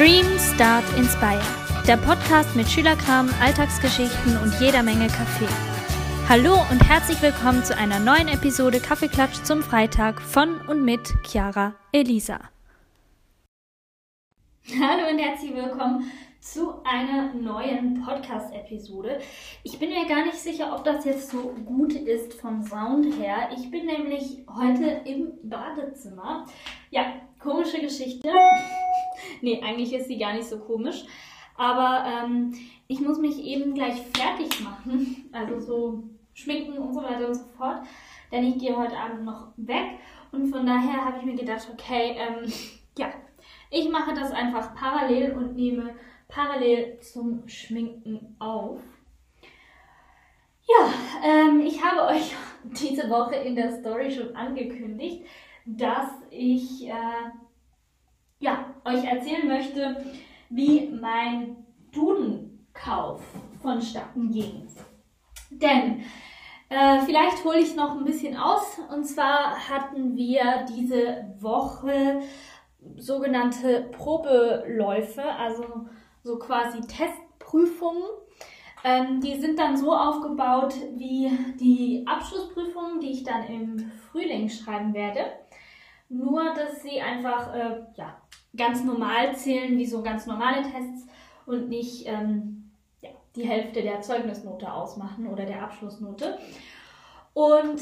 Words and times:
Dream, 0.00 0.24
Start, 0.38 0.84
Inspire. 0.96 1.42
Der 1.86 1.98
Podcast 1.98 2.56
mit 2.56 2.66
Schülerkram, 2.66 3.28
Alltagsgeschichten 3.42 4.38
und 4.38 4.58
jeder 4.58 4.82
Menge 4.82 5.08
Kaffee. 5.08 5.46
Hallo 6.26 6.54
und 6.70 6.80
herzlich 6.88 7.20
willkommen 7.20 7.62
zu 7.64 7.76
einer 7.76 7.98
neuen 7.98 8.28
Episode 8.28 8.80
Kaffeeklatsch 8.80 9.42
zum 9.44 9.62
Freitag 9.62 10.22
von 10.22 10.58
und 10.68 10.86
mit 10.86 11.12
Chiara 11.26 11.74
Elisa. 11.92 12.40
Hallo 14.68 15.10
und 15.10 15.18
herzlich 15.18 15.54
willkommen 15.54 16.10
zu 16.40 16.82
einer 16.82 17.34
neuen 17.34 18.02
Podcast-Episode. 18.02 19.20
Ich 19.64 19.78
bin 19.78 19.90
mir 19.90 20.08
gar 20.08 20.24
nicht 20.24 20.38
sicher, 20.38 20.74
ob 20.74 20.82
das 20.82 21.04
jetzt 21.04 21.30
so 21.30 21.54
gut 21.66 21.92
ist 21.92 22.32
vom 22.40 22.62
Sound 22.62 23.04
her. 23.18 23.50
Ich 23.54 23.70
bin 23.70 23.84
nämlich 23.84 24.46
heute 24.48 25.02
im 25.04 25.32
Badezimmer. 25.42 26.46
Ja, 26.88 27.04
komische 27.42 27.80
Geschichte. 27.80 28.30
nee, 29.40 29.60
eigentlich 29.62 29.92
ist 29.92 30.08
sie 30.08 30.18
gar 30.18 30.34
nicht 30.34 30.48
so 30.48 30.58
komisch. 30.58 31.04
Aber 31.56 32.04
ähm, 32.06 32.54
ich 32.88 33.00
muss 33.00 33.18
mich 33.18 33.38
eben 33.44 33.74
gleich 33.74 34.00
fertig 34.14 34.60
machen. 34.60 35.28
Also 35.32 35.60
so 35.60 36.02
schminken 36.34 36.78
und 36.78 36.94
so 36.94 37.02
weiter 37.02 37.28
und 37.28 37.34
so 37.34 37.44
fort. 37.56 37.82
Denn 38.32 38.44
ich 38.44 38.58
gehe 38.58 38.76
heute 38.76 38.96
Abend 38.96 39.24
noch 39.24 39.48
weg. 39.56 39.98
Und 40.32 40.46
von 40.46 40.64
daher 40.64 41.04
habe 41.04 41.18
ich 41.18 41.24
mir 41.24 41.36
gedacht, 41.36 41.68
okay, 41.72 42.16
ähm, 42.16 42.52
ja, 42.96 43.12
ich 43.70 43.88
mache 43.90 44.14
das 44.14 44.32
einfach 44.32 44.74
parallel 44.74 45.32
und 45.32 45.56
nehme 45.56 45.94
parallel 46.28 46.98
zum 47.00 47.48
Schminken 47.48 48.36
auf. 48.38 48.80
Ja, 50.68 50.92
ähm, 51.24 51.60
ich 51.60 51.82
habe 51.84 52.14
euch 52.14 52.34
diese 52.64 53.10
Woche 53.10 53.36
in 53.36 53.56
der 53.56 53.72
Story 53.80 54.10
schon 54.10 54.34
angekündigt, 54.36 55.24
dass 55.76 56.08
ich 56.30 56.86
äh, 56.86 57.30
ja, 58.40 58.74
euch 58.84 59.04
erzählen 59.04 59.46
möchte, 59.46 60.04
wie 60.48 60.88
mein 60.88 61.56
Dudenkauf 61.92 63.22
vonstatten 63.62 64.30
ging. 64.30 64.66
Denn 65.50 66.02
äh, 66.68 67.00
vielleicht 67.00 67.44
hole 67.44 67.58
ich 67.58 67.76
noch 67.76 67.96
ein 67.96 68.04
bisschen 68.04 68.36
aus. 68.36 68.78
Und 68.90 69.04
zwar 69.04 69.68
hatten 69.68 70.16
wir 70.16 70.64
diese 70.68 71.34
Woche 71.38 72.22
sogenannte 72.96 73.90
Probeläufe, 73.92 75.22
also 75.22 75.86
so 76.22 76.38
quasi 76.38 76.80
Testprüfungen. 76.80 78.04
Ähm, 78.82 79.20
die 79.20 79.38
sind 79.38 79.58
dann 79.58 79.76
so 79.76 79.92
aufgebaut 79.92 80.74
wie 80.94 81.30
die 81.60 82.04
Abschlussprüfungen, 82.06 83.00
die 83.00 83.10
ich 83.10 83.24
dann 83.24 83.44
im 83.46 83.92
Frühling 84.10 84.48
schreiben 84.48 84.94
werde. 84.94 85.20
Nur, 86.10 86.54
dass 86.54 86.82
sie 86.82 87.00
einfach 87.00 87.54
äh, 87.54 87.82
ja, 87.94 88.20
ganz 88.56 88.82
normal 88.82 89.34
zählen, 89.36 89.78
wie 89.78 89.86
so 89.86 90.02
ganz 90.02 90.26
normale 90.26 90.62
Tests 90.62 91.06
und 91.46 91.68
nicht 91.68 92.06
ähm, 92.06 92.72
ja, 93.00 93.10
die 93.36 93.46
Hälfte 93.46 93.80
der 93.80 94.00
Zeugnisnote 94.00 94.72
ausmachen 94.72 95.28
oder 95.28 95.46
der 95.46 95.62
Abschlussnote. 95.62 96.36
Und 97.32 97.80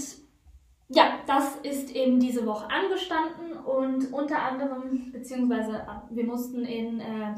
ja, 0.89 1.19
das 1.27 1.57
ist 1.63 1.95
eben 1.97 2.21
diese 2.21 2.47
Woche 2.47 2.69
angestanden 2.71 3.53
und 3.65 4.13
unter 4.13 4.43
anderem, 4.43 5.11
beziehungsweise 5.11 5.87
wir 6.11 6.25
mussten 6.25 6.65
in 6.65 7.01
äh, 7.01 7.35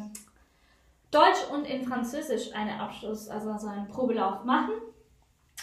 Deutsch 1.11 1.49
und 1.53 1.65
in 1.65 1.85
Französisch 1.85 2.53
einen 2.53 2.79
Abschluss, 2.79 3.29
also 3.29 3.57
so 3.59 3.69
einen 3.69 3.89
Probelauf 3.89 4.45
machen. 4.45 4.75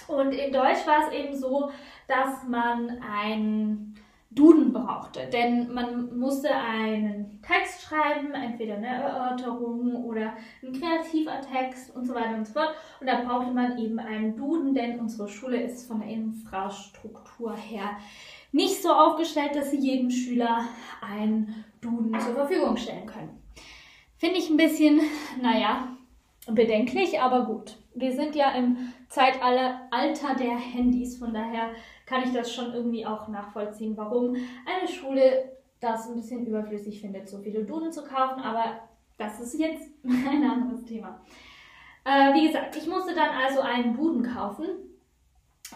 Und 0.08 0.32
in 0.32 0.54
Deutsch 0.54 0.86
war 0.86 1.08
es 1.08 1.14
eben 1.14 1.36
so, 1.36 1.72
dass 2.08 2.44
man 2.48 3.02
ein 3.02 3.87
Duden 4.30 4.74
brauchte, 4.74 5.28
denn 5.32 5.74
man 5.74 6.20
musste 6.20 6.54
einen 6.54 7.42
Text 7.42 7.84
schreiben, 7.84 8.34
entweder 8.34 8.76
eine 8.76 8.88
Erörterung 8.88 10.04
oder 10.04 10.34
ein 10.62 10.74
kreativer 10.74 11.40
Text 11.42 11.96
und 11.96 12.06
so 12.06 12.14
weiter 12.14 12.36
und 12.36 12.46
so 12.46 12.54
fort. 12.54 12.76
Und 13.00 13.08
da 13.08 13.22
brauchte 13.22 13.52
man 13.52 13.78
eben 13.78 14.00
einen 14.00 14.36
Duden, 14.36 14.74
denn 14.74 15.00
unsere 15.00 15.30
Schule 15.30 15.62
ist 15.62 15.88
von 15.88 16.02
der 16.02 16.10
Infrastruktur 16.10 17.56
her 17.56 17.98
nicht 18.52 18.82
so 18.82 18.92
aufgestellt, 18.92 19.56
dass 19.56 19.72
sie 19.72 19.80
jedem 19.80 20.12
Schüler 20.12 20.66
einen 21.02 21.64
Duden 21.80 22.20
zur 22.20 22.34
Verfügung 22.34 22.76
stellen 22.76 23.06
können. 23.06 23.42
Finde 24.18 24.40
ich 24.40 24.50
ein 24.50 24.58
bisschen, 24.58 25.00
naja, 25.42 25.96
bedenklich, 26.48 27.20
aber 27.20 27.46
gut. 27.46 27.78
Wir 27.94 28.14
sind 28.14 28.36
ja 28.36 28.52
im 28.52 28.94
Zeitalter 29.10 29.88
der 30.40 30.58
Handys, 30.58 31.18
von 31.18 31.34
daher 31.34 31.72
kann 32.08 32.24
ich 32.24 32.34
das 32.34 32.52
schon 32.52 32.74
irgendwie 32.74 33.06
auch 33.06 33.28
nachvollziehen, 33.28 33.96
warum 33.96 34.34
eine 34.34 34.88
Schule 34.88 35.52
das 35.80 36.08
ein 36.08 36.16
bisschen 36.16 36.48
überflüssig 36.48 37.00
findet, 37.02 37.30
so 37.30 37.38
viele 37.38 37.64
Duden 37.64 37.92
zu 37.92 38.04
kaufen, 38.04 38.42
aber 38.42 38.80
das 39.18 39.40
ist 39.40 39.60
jetzt 39.60 39.92
ein 40.04 40.44
anderes 40.44 40.84
Thema. 40.86 41.22
Äh, 42.04 42.34
wie 42.34 42.48
gesagt, 42.48 42.76
ich 42.76 42.88
musste 42.88 43.14
dann 43.14 43.30
also 43.30 43.62
einen 43.62 43.96
Duden 43.96 44.24
kaufen 44.24 44.66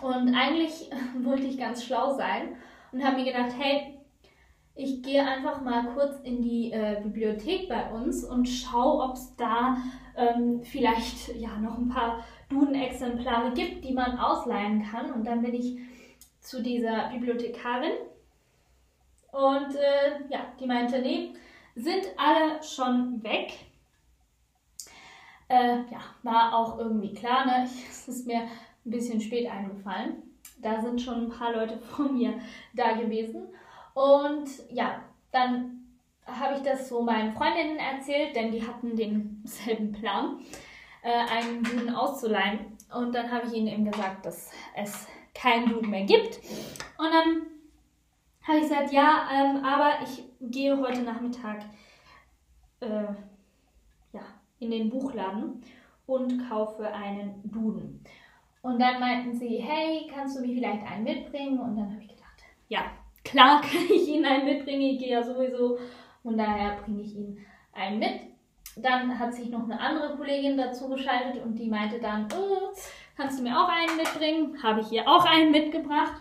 und 0.02 0.34
eigentlich 0.34 0.90
wollte 1.22 1.44
ich 1.46 1.60
ganz 1.60 1.84
schlau 1.84 2.14
sein 2.14 2.56
und 2.92 3.04
habe 3.04 3.18
mir 3.18 3.26
gedacht, 3.26 3.52
hey, 3.60 4.00
ich 4.74 5.04
gehe 5.04 5.24
einfach 5.24 5.62
mal 5.62 5.86
kurz 5.94 6.20
in 6.24 6.42
die 6.42 6.72
äh, 6.72 7.02
Bibliothek 7.04 7.68
bei 7.68 7.92
uns 7.92 8.24
und 8.24 8.48
schaue, 8.48 9.04
ob 9.04 9.16
es 9.16 9.36
da 9.36 9.78
ähm, 10.16 10.62
vielleicht 10.64 11.36
ja 11.36 11.58
noch 11.58 11.78
ein 11.78 11.90
paar 11.90 12.24
Duden-Exemplare 12.50 13.52
gibt, 13.52 13.84
die 13.84 13.94
man 13.94 14.18
ausleihen 14.18 14.84
kann. 14.84 15.12
Und 15.12 15.28
dann 15.28 15.42
bin 15.42 15.54
ich 15.54 15.78
zu 16.42 16.62
dieser 16.62 17.10
Bibliothekarin 17.10 17.94
und 19.32 19.76
äh, 19.76 20.20
ja, 20.30 20.46
die 20.60 20.68
meinte, 20.68 21.00
nee, 21.00 21.34
sind 21.76 22.08
alle 22.18 22.62
schon 22.62 23.24
weg. 23.24 23.54
Äh, 25.48 25.78
ja, 25.90 26.02
war 26.24 26.54
auch 26.54 26.78
irgendwie 26.78 27.14
klar, 27.14 27.46
ne? 27.46 27.70
Es 27.90 28.08
ist 28.08 28.28
mir 28.28 28.42
ein 28.42 28.50
bisschen 28.92 29.22
spät 29.22 29.50
eingefallen. 29.50 30.24
Da 30.62 30.82
sind 30.82 31.02
schon 31.02 31.26
ein 31.26 31.30
paar 31.30 31.54
Leute 31.54 31.78
vor 31.96 32.10
mir 32.10 32.34
da 32.74 32.94
gewesen. 32.94 33.48
Und 33.94 34.50
ja, 34.70 35.02
dann 35.32 35.78
habe 36.26 36.56
ich 36.56 36.62
das 36.62 36.90
so 36.90 37.02
meinen 37.02 37.34
Freundinnen 37.34 37.78
erzählt, 37.78 38.36
denn 38.36 38.52
die 38.52 38.66
hatten 38.66 38.96
denselben 38.96 39.92
Plan, 39.92 40.40
äh, 41.02 41.10
einen 41.10 41.64
Duden 41.64 41.96
auszuleihen. 41.96 42.78
Und 42.94 43.14
dann 43.14 43.32
habe 43.32 43.48
ich 43.48 43.54
ihnen 43.54 43.68
eben 43.68 43.86
gesagt, 43.90 44.26
dass 44.26 44.52
es 44.76 45.08
keinen 45.34 45.70
Duden 45.70 45.90
mehr 45.90 46.06
gibt. 46.06 46.40
Und 46.98 47.12
dann 47.12 47.48
habe 48.44 48.58
ich 48.58 48.64
gesagt, 48.64 48.92
ja, 48.92 49.28
ähm, 49.34 49.64
aber 49.64 50.04
ich 50.04 50.24
gehe 50.42 50.78
heute 50.78 51.02
Nachmittag 51.02 51.64
äh, 52.80 53.06
ja, 54.14 54.22
in 54.60 54.72
den 54.72 54.90
Buchladen 54.90 55.62
und 56.06 56.50
kaufe 56.50 56.92
einen 56.92 57.42
Duden. 57.44 58.04
Und 58.62 58.80
dann 58.80 59.00
meinten 59.00 59.34
sie, 59.36 59.58
hey, 59.58 60.10
kannst 60.14 60.38
du 60.38 60.42
mir 60.42 60.54
vielleicht 60.54 60.86
einen 60.86 61.04
mitbringen? 61.04 61.60
Und 61.60 61.76
dann 61.76 61.92
habe 61.92 62.02
ich 62.02 62.10
gedacht, 62.10 62.44
ja, 62.70 62.92
Klar 63.24 63.62
kann 63.62 63.86
ich 63.90 64.08
Ihnen 64.08 64.26
einen 64.26 64.46
mitbringen, 64.46 64.82
ich 64.82 65.00
gehe 65.00 65.12
ja 65.12 65.24
sowieso. 65.24 65.78
Von 66.24 66.38
daher 66.38 66.78
bringe 66.78 67.02
ich 67.02 67.16
Ihnen 67.16 67.38
einen 67.74 68.00
mit. 68.00 68.22
Dann 68.78 69.18
hat 69.18 69.34
sich 69.34 69.50
noch 69.50 69.64
eine 69.64 69.80
andere 69.80 70.16
Kollegin 70.16 70.58
dazu 70.58 70.88
geschaltet 70.90 71.44
und 71.44 71.56
die 71.56 71.68
meinte 71.68 72.00
dann, 72.00 72.28
oh, 72.34 72.70
kannst 73.22 73.40
du 73.40 73.44
mir 73.44 73.56
auch 73.56 73.70
einen 73.70 73.98
mitbringen? 73.98 74.64
Habe 74.64 74.82
ich 74.82 74.92
ihr 74.92 75.08
auch 75.08 75.26
einen 75.26 75.52
mitgebracht. 75.52 76.14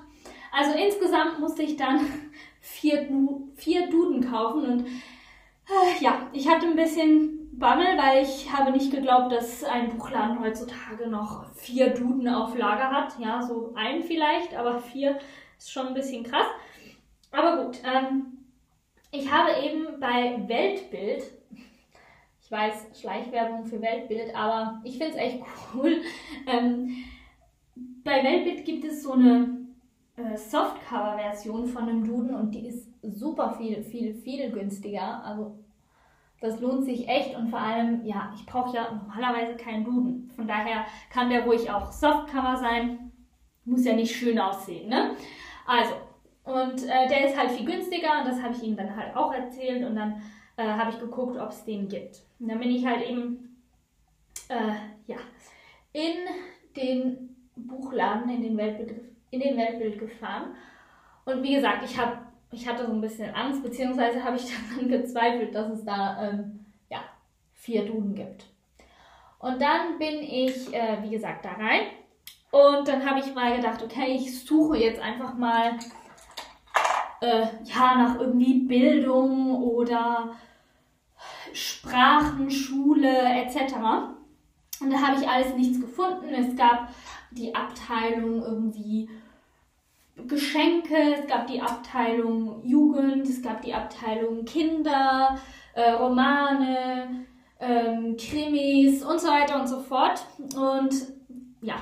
Also 0.53 0.73
insgesamt 0.77 1.39
musste 1.39 1.63
ich 1.63 1.77
dann 1.77 2.01
vier, 2.61 3.09
vier 3.55 3.89
Duden 3.89 4.31
kaufen 4.31 4.65
und 4.65 4.87
äh, 4.87 6.05
ja, 6.05 6.29
ich 6.33 6.49
hatte 6.49 6.67
ein 6.67 6.77
bisschen 6.77 7.49
Bammel, 7.53 7.97
weil 7.97 8.23
ich 8.23 8.53
habe 8.53 8.73
nicht 8.73 8.91
geglaubt, 8.91 9.33
dass 9.33 9.65
ein 9.65 9.91
Buchladen 9.91 10.41
heutzutage 10.41 11.09
noch 11.09 11.47
vier 11.55 11.91
Duden 11.91 12.29
auf 12.29 12.57
Lager 12.57 12.91
hat. 12.91 13.19
Ja, 13.19 13.43
so 13.43 13.73
ein 13.77 14.03
vielleicht, 14.03 14.55
aber 14.55 14.81
vier 14.81 15.19
ist 15.59 15.73
schon 15.73 15.89
ein 15.89 15.95
bisschen 15.95 16.25
krass. 16.25 16.47
Aber 17.31 17.65
gut, 17.65 17.79
ähm, 17.85 18.47
ich 19.13 19.31
habe 19.31 19.51
eben 19.63 20.01
bei 20.01 20.43
Weltbild, 20.47 21.23
ich 22.51 22.57
weiß, 22.57 23.01
Schleichwerbung 23.01 23.65
für 23.65 23.81
Weltbild, 23.81 24.35
aber 24.35 24.81
ich 24.83 24.99
finde 24.99 25.13
es 25.13 25.19
echt 25.19 25.41
cool. 25.73 26.03
Ähm, 26.49 27.05
bei 28.03 28.25
Weltbild 28.25 28.65
gibt 28.65 28.85
es 28.85 29.05
so 29.05 29.13
eine 29.13 29.69
äh, 30.17 30.37
Softcover-Version 30.37 31.67
von 31.67 31.89
einem 31.89 32.05
Duden 32.05 32.35
und 32.35 32.51
die 32.51 32.67
ist 32.67 32.89
super 33.03 33.53
viel, 33.53 33.85
viel, 33.85 34.15
viel 34.15 34.51
günstiger. 34.51 35.23
Also 35.25 35.61
das 36.41 36.59
lohnt 36.61 36.85
sich 36.85 37.07
echt 37.09 37.37
und 37.37 37.51
vor 37.51 37.61
allem, 37.61 38.05
ja, 38.05 38.33
ich 38.35 38.45
brauche 38.47 38.75
ja 38.75 38.91
normalerweise 38.95 39.55
keinen 39.57 39.85
Duden. 39.85 40.33
Von 40.35 40.49
daher 40.49 40.87
kann 41.13 41.31
der 41.31 41.45
ruhig 41.45 41.71
auch 41.71 41.93
Softcover 41.93 42.57
sein. 42.57 43.13
Muss 43.65 43.85
ja 43.85 43.95
nicht 43.95 44.17
schön 44.17 44.41
aussehen, 44.41 44.89
ne? 44.89 45.13
Also, 45.67 45.95
und 46.43 46.83
äh, 46.83 47.07
der 47.07 47.29
ist 47.29 47.39
halt 47.39 47.53
viel 47.53 47.67
günstiger 47.67 48.19
und 48.19 48.27
das 48.27 48.43
habe 48.43 48.55
ich 48.55 48.63
ihm 48.65 48.77
dann 48.77 48.97
halt 48.97 49.15
auch 49.15 49.33
erzählt 49.33 49.87
und 49.87 49.95
dann 49.95 50.21
äh, 50.57 50.65
habe 50.65 50.91
ich 50.91 50.99
geguckt, 50.99 51.39
ob 51.39 51.51
es 51.51 51.65
den 51.65 51.87
gibt. 51.87 52.25
Und 52.41 52.49
dann 52.49 52.59
bin 52.59 52.71
ich 52.71 52.87
halt 52.87 53.07
eben 53.07 53.57
äh, 54.49 54.75
ja, 55.07 55.19
in 55.93 56.17
den 56.75 57.37
Buchladen, 57.55 58.31
in 58.31 58.43
den 58.43 58.57
Weltbild, 58.57 59.03
in 59.31 59.41
den 59.41 59.57
Weltbild 59.57 59.99
gefahren. 59.99 60.55
Und 61.25 61.43
wie 61.43 61.55
gesagt, 61.55 61.85
ich, 61.85 61.99
hab, 61.99 62.33
ich 62.51 62.67
hatte 62.67 62.87
so 62.87 62.93
ein 62.93 63.01
bisschen 63.01 63.35
Angst, 63.35 63.63
beziehungsweise 63.63 64.25
habe 64.25 64.37
ich 64.37 64.47
dann 64.79 64.89
gezweifelt, 64.89 65.55
dass 65.55 65.71
es 65.71 65.85
da 65.85 66.31
ähm, 66.31 66.65
ja, 66.89 67.01
vier 67.55 67.85
Duden 67.85 68.15
gibt. 68.15 68.47
Und 69.39 69.61
dann 69.61 69.99
bin 69.99 70.23
ich, 70.23 70.73
äh, 70.75 70.99
wie 71.03 71.11
gesagt, 71.11 71.45
da 71.45 71.53
rein. 71.53 71.87
Und 72.51 72.89
dann 72.89 73.09
habe 73.09 73.21
ich 73.21 73.35
mal 73.35 73.57
gedacht, 73.57 73.83
okay, 73.83 74.17
ich 74.17 74.45
suche 74.45 74.77
jetzt 74.77 75.01
einfach 75.01 75.35
mal 75.35 75.79
äh, 77.21 77.47
ja, 77.65 77.95
nach 77.95 78.19
irgendwie 78.19 78.61
Bildung 78.61 79.63
oder 79.63 80.35
Sprachenschule 81.53 83.43
etc. 83.43 83.75
Und 84.81 84.91
da 84.91 85.01
habe 85.01 85.21
ich 85.21 85.29
alles 85.29 85.55
nichts 85.55 85.81
gefunden. 85.81 86.29
Es 86.31 86.57
gab 86.57 86.89
die 87.31 87.55
Abteilung 87.55 88.43
irgendwie 88.43 89.09
Geschenke, 90.27 91.15
es 91.19 91.27
gab 91.27 91.47
die 91.47 91.61
Abteilung 91.61 92.65
Jugend, 92.65 93.29
es 93.29 93.43
gab 93.43 93.63
die 93.63 93.75
Abteilung 93.75 94.45
Kinder, 94.45 95.39
äh, 95.75 95.93
Romane, 95.93 97.27
ähm, 97.59 98.17
Krimis 98.17 99.05
und 99.05 99.21
so 99.21 99.29
weiter 99.29 99.61
und 99.61 99.67
so 99.67 99.81
fort. 99.81 100.25
Und 100.55 100.95
ja, 101.63 101.77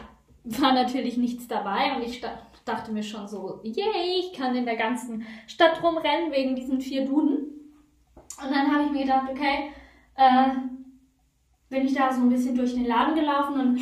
war 0.45 0.73
natürlich 0.73 1.17
nichts 1.17 1.47
dabei 1.47 1.97
und 1.97 2.03
ich 2.03 2.23
dachte 2.65 2.93
mir 2.93 3.03
schon 3.03 3.27
so, 3.29 3.61
yay, 3.63 4.21
ich 4.21 4.33
kann 4.33 4.55
in 4.55 4.67
der 4.67 4.77
ganzen 4.77 5.27
Stadt 5.47 5.83
rumrennen 5.83 6.33
wegen 6.33 6.55
diesen 6.55 6.81
vier 6.81 7.05
Duden. 7.05 7.58
Und 8.43 8.51
dann 8.51 8.73
habe 8.73 8.85
ich 8.85 8.91
mir 8.91 9.03
gedacht, 9.03 9.29
okay, 9.31 9.73
äh, 10.15 10.51
bin 11.69 11.87
ich 11.87 11.95
da 11.95 12.13
so 12.13 12.23
ein 12.23 12.29
bisschen 12.29 12.57
durch 12.57 12.75
den 12.75 12.87
Laden 12.87 13.15
gelaufen 13.15 13.61
und 13.61 13.81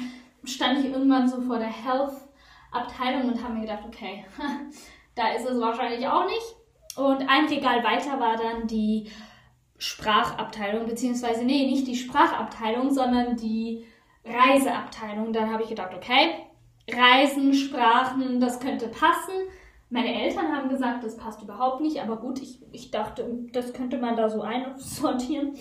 stand 0.49 0.79
ich 0.79 0.87
irgendwann 0.87 1.29
so 1.29 1.41
vor 1.41 1.59
der 1.59 1.69
Health-Abteilung 1.69 3.33
und 3.33 3.43
habe 3.43 3.55
mir 3.55 3.63
gedacht, 3.63 3.85
okay, 3.87 4.25
da 5.15 5.29
ist 5.29 5.49
es 5.49 5.61
wahrscheinlich 5.61 6.07
auch 6.07 6.27
nicht. 6.27 6.97
Und 6.97 7.29
ein 7.29 7.47
Regal 7.47 7.85
weiter 7.85 8.19
war 8.19 8.37
dann 8.37 8.67
die 8.67 9.11
Sprachabteilung, 9.79 10.87
beziehungsweise, 10.87 11.45
nee, 11.45 11.67
nicht 11.67 11.87
die 11.87 11.97
Sprachabteilung, 11.97 12.91
sondern 12.91 13.37
die 13.37 13.85
Reiseabteilung. 14.25 15.33
Dann 15.33 15.53
habe 15.53 15.63
ich 15.63 15.69
gedacht, 15.69 15.93
okay, 15.95 16.35
Reisen, 16.91 17.53
Sprachen, 17.53 18.41
das 18.41 18.61
könnte 18.61 18.89
passen. 18.89 19.35
Meine 19.89 20.23
Eltern 20.23 20.55
haben 20.55 20.69
gesagt, 20.69 21.05
das 21.05 21.17
passt 21.17 21.43
überhaupt 21.43 21.81
nicht, 21.81 22.03
aber 22.03 22.17
gut, 22.17 22.43
ich, 22.43 22.61
ich 22.73 22.91
dachte, 22.91 23.47
das 23.53 23.73
könnte 23.73 23.99
man 23.99 24.17
da 24.17 24.29
so 24.29 24.43
einsortieren. 24.43 25.55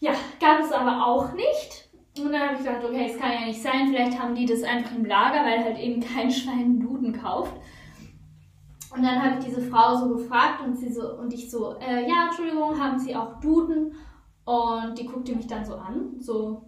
Ja, 0.00 0.12
gab 0.40 0.60
es 0.60 0.72
aber 0.72 1.06
auch 1.06 1.32
nicht. 1.32 1.88
Und 2.18 2.32
dann 2.32 2.48
habe 2.48 2.54
ich 2.54 2.58
gedacht, 2.60 2.84
okay, 2.84 3.10
es 3.10 3.18
kann 3.18 3.32
ja 3.32 3.46
nicht 3.46 3.62
sein, 3.62 3.88
vielleicht 3.88 4.18
haben 4.18 4.34
die 4.34 4.46
das 4.46 4.62
einfach 4.62 4.92
im 4.94 5.04
Lager, 5.04 5.44
weil 5.44 5.62
halt 5.62 5.78
eben 5.78 6.00
kein 6.00 6.30
Schwein 6.30 6.80
Duden 6.80 7.12
kauft. 7.12 7.54
Und 8.94 9.02
dann 9.02 9.22
habe 9.22 9.38
ich 9.38 9.44
diese 9.44 9.60
Frau 9.60 9.94
so 9.94 10.14
gefragt 10.14 10.62
und 10.64 10.74
sie 10.76 10.90
so 10.90 11.14
und 11.18 11.32
ich 11.32 11.50
so, 11.50 11.76
äh, 11.78 12.08
ja, 12.08 12.26
Entschuldigung, 12.26 12.80
haben 12.80 12.98
Sie 12.98 13.14
auch 13.14 13.38
Duden? 13.40 13.94
Und 14.44 14.98
die 14.98 15.04
guckte 15.06 15.34
mich 15.34 15.46
dann 15.46 15.64
so 15.64 15.74
an, 15.74 16.18
so 16.18 16.62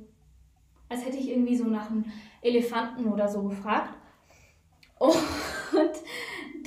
als 0.90 1.06
hätte 1.06 1.16
ich 1.16 1.30
irgendwie 1.30 1.56
so 1.56 1.64
nach 1.64 1.88
einem 1.90 2.04
Elefanten 2.42 3.06
oder 3.06 3.26
so 3.26 3.42
gefragt. 3.44 3.94
Und 4.98 5.16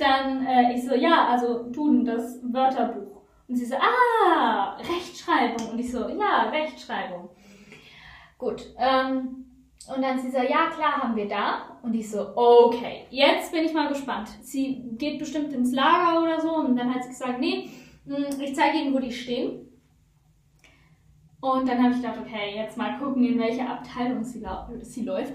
dann 0.00 0.46
äh, 0.46 0.74
ich 0.74 0.84
so, 0.84 0.94
ja, 0.94 1.28
also 1.28 1.64
Duden, 1.70 2.04
das 2.04 2.40
Wörterbuch. 2.42 3.22
Und 3.46 3.56
sie 3.56 3.66
so, 3.66 3.76
ah, 3.76 4.76
Rechtschreibung. 4.78 5.70
Und 5.70 5.78
ich 5.78 5.90
so, 5.90 6.08
ja, 6.08 6.50
Rechtschreibung. 6.50 7.28
Gut. 8.38 8.66
Ähm, 8.78 9.44
und 9.94 10.02
dann 10.02 10.18
sie 10.18 10.30
so, 10.30 10.38
ja, 10.38 10.70
klar, 10.74 11.02
haben 11.02 11.16
wir 11.16 11.28
da. 11.28 11.78
Und 11.82 11.94
ich 11.94 12.10
so, 12.10 12.34
okay, 12.36 13.06
jetzt 13.10 13.52
bin 13.52 13.64
ich 13.64 13.74
mal 13.74 13.88
gespannt. 13.88 14.30
Sie 14.42 14.82
geht 14.96 15.18
bestimmt 15.18 15.52
ins 15.52 15.74
Lager 15.74 16.22
oder 16.22 16.40
so. 16.40 16.54
Und 16.56 16.76
dann 16.76 16.94
hat 16.94 17.02
sie 17.02 17.10
gesagt, 17.10 17.38
nee, 17.38 17.70
hm, 18.06 18.40
ich 18.40 18.54
zeige 18.54 18.78
Ihnen, 18.78 18.94
wo 18.94 18.98
die 18.98 19.12
stehen. 19.12 19.68
Und 21.40 21.68
dann 21.68 21.82
habe 21.82 21.90
ich 21.90 22.00
gedacht, 22.00 22.18
okay, 22.18 22.54
jetzt 22.56 22.78
mal 22.78 22.98
gucken, 22.98 23.22
in 23.22 23.38
welche 23.38 23.68
Abteilung 23.68 24.24
sie, 24.24 24.42
sie 24.80 25.02
läuft. 25.02 25.34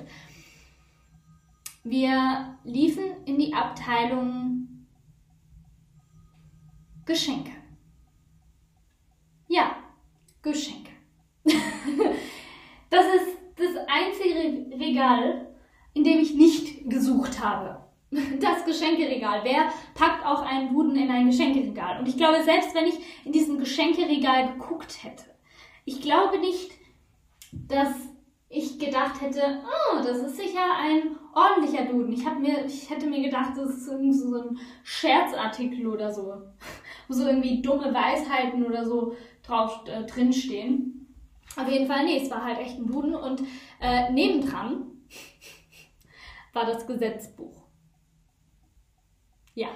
Wir 1.83 2.57
liefen 2.63 3.23
in 3.25 3.37
die 3.39 3.53
Abteilung 3.53 4.85
Geschenke. 7.05 7.51
Ja, 9.47 9.75
Geschenke. 10.41 10.91
das 11.43 13.05
ist 13.15 13.37
das 13.55 13.75
einzige 13.87 14.77
Regal, 14.77 15.55
in 15.93 16.03
dem 16.03 16.19
ich 16.19 16.35
nicht 16.35 16.89
gesucht 16.89 17.43
habe. 17.43 17.79
Das 18.39 18.65
Geschenkeregal. 18.65 19.41
Wer 19.43 19.71
packt 19.93 20.25
auch 20.25 20.41
einen 20.41 20.73
Duden 20.73 20.95
in 20.95 21.11
ein 21.11 21.27
Geschenkeregal? 21.27 21.99
Und 21.99 22.07
ich 22.07 22.17
glaube, 22.17 22.43
selbst 22.43 22.73
wenn 22.73 22.85
ich 22.87 22.95
in 23.23 23.31
diesem 23.31 23.59
Geschenkeregal 23.59 24.53
geguckt 24.53 25.03
hätte, 25.03 25.25
ich 25.85 26.01
glaube 26.01 26.39
nicht, 26.39 26.71
dass 27.51 27.93
gedacht 28.79 29.21
hätte, 29.21 29.59
oh, 29.63 29.97
das 29.97 30.17
ist 30.19 30.37
sicher 30.37 30.75
ein 30.77 31.15
ordentlicher 31.33 31.85
Duden. 31.85 32.11
Ich, 32.11 32.23
mir, 32.23 32.65
ich 32.65 32.89
hätte 32.89 33.07
mir 33.07 33.21
gedacht, 33.21 33.51
das 33.55 33.69
ist 33.69 33.87
irgendwie 33.87 34.13
so 34.13 34.41
ein 34.41 34.57
Scherzartikel 34.83 35.87
oder 35.87 36.11
so. 36.11 36.41
Wo 37.07 37.13
so 37.13 37.25
irgendwie 37.25 37.61
dumme 37.61 37.93
Weisheiten 37.93 38.65
oder 38.65 38.85
so 38.85 39.15
drauf 39.43 39.81
äh, 39.87 40.03
drinstehen. 40.05 41.15
Auf 41.55 41.67
jeden 41.67 41.87
Fall, 41.87 42.05
nee, 42.05 42.21
es 42.21 42.29
war 42.29 42.43
halt 42.43 42.59
echt 42.59 42.77
ein 42.77 42.87
Duden. 42.87 43.15
Und 43.15 43.41
äh, 43.81 44.11
nebendran 44.11 44.85
war 46.53 46.65
das 46.65 46.87
Gesetzbuch. 46.87 47.63
Ja. 49.55 49.69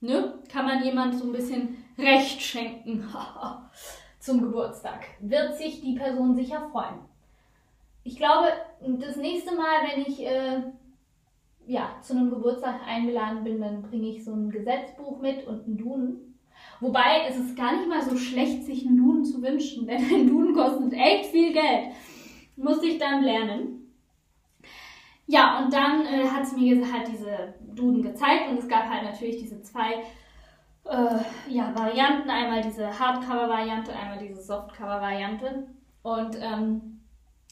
Ne? 0.00 0.38
Kann 0.52 0.66
man 0.66 0.84
jemand 0.84 1.16
so 1.16 1.24
ein 1.24 1.32
bisschen 1.32 1.84
Recht 1.98 2.40
schenken. 2.42 3.08
zum 4.26 4.40
Geburtstag. 4.40 5.06
Wird 5.20 5.56
sich 5.56 5.80
die 5.80 5.94
Person 5.94 6.34
sicher 6.34 6.68
freuen. 6.70 6.98
Ich 8.06 8.16
glaube, 8.16 8.46
das 9.00 9.16
nächste 9.16 9.56
Mal, 9.56 9.82
wenn 9.82 10.02
ich 10.02 10.24
äh, 10.24 10.62
ja, 11.66 11.96
zu 12.00 12.14
einem 12.14 12.30
Geburtstag 12.30 12.86
eingeladen 12.86 13.42
bin, 13.42 13.60
dann 13.60 13.82
bringe 13.82 14.10
ich 14.10 14.24
so 14.24 14.32
ein 14.32 14.48
Gesetzbuch 14.48 15.20
mit 15.20 15.44
und 15.44 15.64
einen 15.64 15.76
Duden. 15.76 16.38
Wobei 16.78 17.26
es 17.28 17.36
ist 17.36 17.56
gar 17.56 17.76
nicht 17.76 17.88
mal 17.88 18.02
so 18.02 18.16
schlecht, 18.16 18.64
sich 18.64 18.86
einen 18.86 18.96
Duden 18.96 19.24
zu 19.24 19.42
wünschen, 19.42 19.88
denn 19.88 20.04
ein 20.04 20.28
Duden 20.28 20.54
kostet 20.54 20.92
echt 20.92 21.32
viel 21.32 21.52
Geld. 21.52 21.94
Muss 22.54 22.80
ich 22.84 22.96
dann 22.98 23.24
lernen. 23.24 23.92
Ja, 25.26 25.58
und 25.58 25.72
dann 25.72 26.06
äh, 26.06 26.28
hat 26.28 26.44
es 26.44 26.52
mir 26.52 26.80
halt 26.92 27.08
diese 27.08 27.54
Duden 27.74 28.02
gezeigt 28.02 28.48
und 28.48 28.60
es 28.60 28.68
gab 28.68 28.88
halt 28.88 29.02
natürlich 29.02 29.38
diese 29.38 29.60
zwei 29.62 29.94
äh, 30.84 31.18
ja, 31.48 31.74
Varianten. 31.74 32.30
Einmal 32.30 32.62
diese 32.62 32.96
Hardcover-Variante, 32.96 33.92
einmal 33.92 34.18
diese 34.18 34.40
Softcover-Variante. 34.40 35.66
Und 36.04 36.38
ähm, 36.40 36.95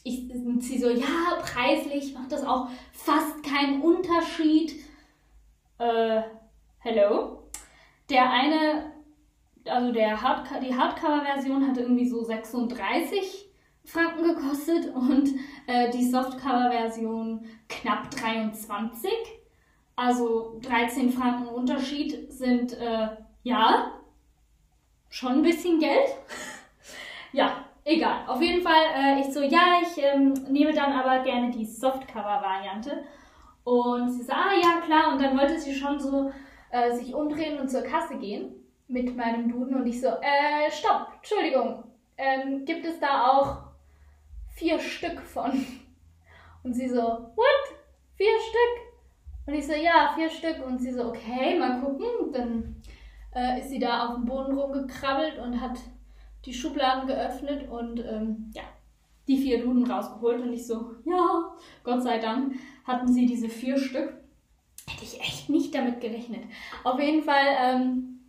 ich 0.05 0.31
sie 0.59 0.77
so, 0.77 0.89
ja, 0.89 1.41
preislich 1.41 2.13
macht 2.13 2.31
das 2.31 2.43
auch 2.43 2.69
fast 2.93 3.43
keinen 3.43 3.81
Unterschied. 3.81 4.75
Äh, 5.79 6.21
hello? 6.77 7.43
Der 8.11 8.29
eine, 8.29 8.93
also 9.65 9.91
der 9.91 10.21
Hardco 10.21 10.59
die 10.61 10.75
Hardcover-Version 10.75 11.67
hatte 11.67 11.81
irgendwie 11.81 12.07
so 12.07 12.23
36 12.23 13.49
Franken 13.83 14.23
gekostet 14.23 14.93
und 14.93 15.33
äh, 15.65 15.89
die 15.89 16.07
Softcover-Version 16.07 17.43
knapp 17.67 18.11
23. 18.11 19.09
Also 19.95 20.59
13 20.61 21.11
Franken 21.11 21.47
Unterschied 21.47 22.31
sind 22.31 22.73
äh, 22.73 23.07
ja, 23.41 23.99
schon 25.09 25.31
ein 25.33 25.41
bisschen 25.41 25.79
Geld. 25.79 26.09
ja, 27.31 27.64
egal. 27.85 28.27
Auf 28.27 28.41
jeden 28.41 28.61
Fall, 28.61 28.83
äh, 28.95 29.21
ich 29.21 29.33
so, 29.33 29.41
ja, 29.41 29.79
ich 29.81 30.03
ähm, 30.03 30.33
nehme 30.49 30.73
dann 30.73 30.91
aber 30.91 31.23
gerne 31.23 31.51
die 31.51 31.65
Softcover-Variante. 31.65 33.03
Und 33.63 34.11
sie 34.11 34.23
so, 34.23 34.33
ah 34.33 34.53
ja, 34.61 34.81
klar. 34.85 35.13
Und 35.13 35.21
dann 35.21 35.37
wollte 35.37 35.59
sie 35.59 35.73
schon 35.73 35.99
so 35.99 36.31
äh, 36.71 36.91
sich 36.91 37.13
umdrehen 37.13 37.59
und 37.59 37.69
zur 37.69 37.83
Kasse 37.83 38.17
gehen 38.17 38.53
mit 38.87 39.15
meinem 39.15 39.49
Duden. 39.49 39.75
Und 39.75 39.87
ich 39.87 40.01
so, 40.01 40.07
äh, 40.07 40.69
stopp, 40.69 41.07
Entschuldigung. 41.17 41.83
Ähm, 42.17 42.65
gibt 42.65 42.85
es 42.85 42.99
da 42.99 43.27
auch 43.27 43.57
vier 44.53 44.79
Stück 44.79 45.21
von? 45.21 45.65
Und 46.63 46.73
sie 46.73 46.89
so, 46.89 47.01
what? 47.01 47.77
Vier 48.15 48.39
Stück? 48.49 49.47
Und 49.47 49.53
ich 49.53 49.67
so, 49.67 49.73
ja, 49.73 50.13
vier 50.15 50.29
Stück. 50.29 50.65
Und 50.65 50.79
sie 50.79 50.91
so, 50.91 51.09
okay, 51.09 51.57
mal 51.59 51.79
gucken. 51.79 52.31
Dann 52.33 52.81
äh, 53.35 53.59
ist 53.59 53.69
sie 53.69 53.79
da 53.79 54.07
auf 54.07 54.15
dem 54.15 54.25
Boden 54.25 54.57
rumgekrabbelt 54.57 55.37
und 55.39 55.59
hat 55.59 55.77
die 56.45 56.53
Schubladen 56.53 57.07
geöffnet 57.07 57.69
und 57.69 57.99
ähm, 57.99 58.51
ja, 58.53 58.63
die 59.27 59.37
vier 59.37 59.61
Duden 59.61 59.89
rausgeholt. 59.89 60.41
Und 60.41 60.53
ich 60.53 60.67
so, 60.67 60.91
ja, 61.05 61.55
Gott 61.83 62.03
sei 62.03 62.19
Dank 62.19 62.55
hatten 62.85 63.11
sie 63.11 63.25
diese 63.25 63.49
vier 63.49 63.77
Stück. 63.77 64.13
Hätte 64.87 65.03
ich 65.03 65.19
echt 65.19 65.49
nicht 65.49 65.73
damit 65.73 65.99
gerechnet. 65.99 66.43
Auf 66.83 66.99
jeden 66.99 67.23
Fall 67.23 67.45
ähm, 67.59 68.19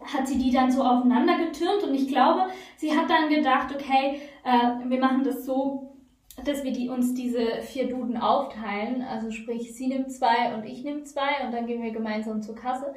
hat 0.00 0.26
sie 0.26 0.38
die 0.38 0.50
dann 0.50 0.70
so 0.70 0.82
aufeinander 0.82 1.36
getürmt 1.36 1.82
und 1.82 1.94
ich 1.94 2.08
glaube, 2.08 2.46
sie 2.76 2.96
hat 2.96 3.10
dann 3.10 3.28
gedacht, 3.28 3.74
okay, 3.74 4.20
äh, 4.44 4.88
wir 4.88 5.00
machen 5.00 5.24
das 5.24 5.44
so, 5.44 5.96
dass 6.44 6.64
wir 6.64 6.72
die, 6.72 6.88
uns 6.88 7.14
diese 7.14 7.62
vier 7.62 7.88
Duden 7.88 8.16
aufteilen. 8.16 9.02
Also 9.02 9.30
sprich, 9.30 9.74
sie 9.74 9.88
nimmt 9.88 10.12
zwei 10.12 10.54
und 10.54 10.64
ich 10.64 10.82
nehme 10.82 11.02
zwei 11.02 11.44
und 11.44 11.52
dann 11.52 11.66
gehen 11.66 11.82
wir 11.82 11.92
gemeinsam 11.92 12.42
zur 12.42 12.54
Kasse. 12.54 12.94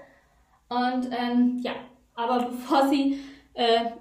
Und 0.68 1.10
ähm, 1.12 1.58
ja, 1.62 1.72
aber 2.16 2.46
bevor 2.46 2.88
sie 2.90 3.20
äh, 3.60 3.92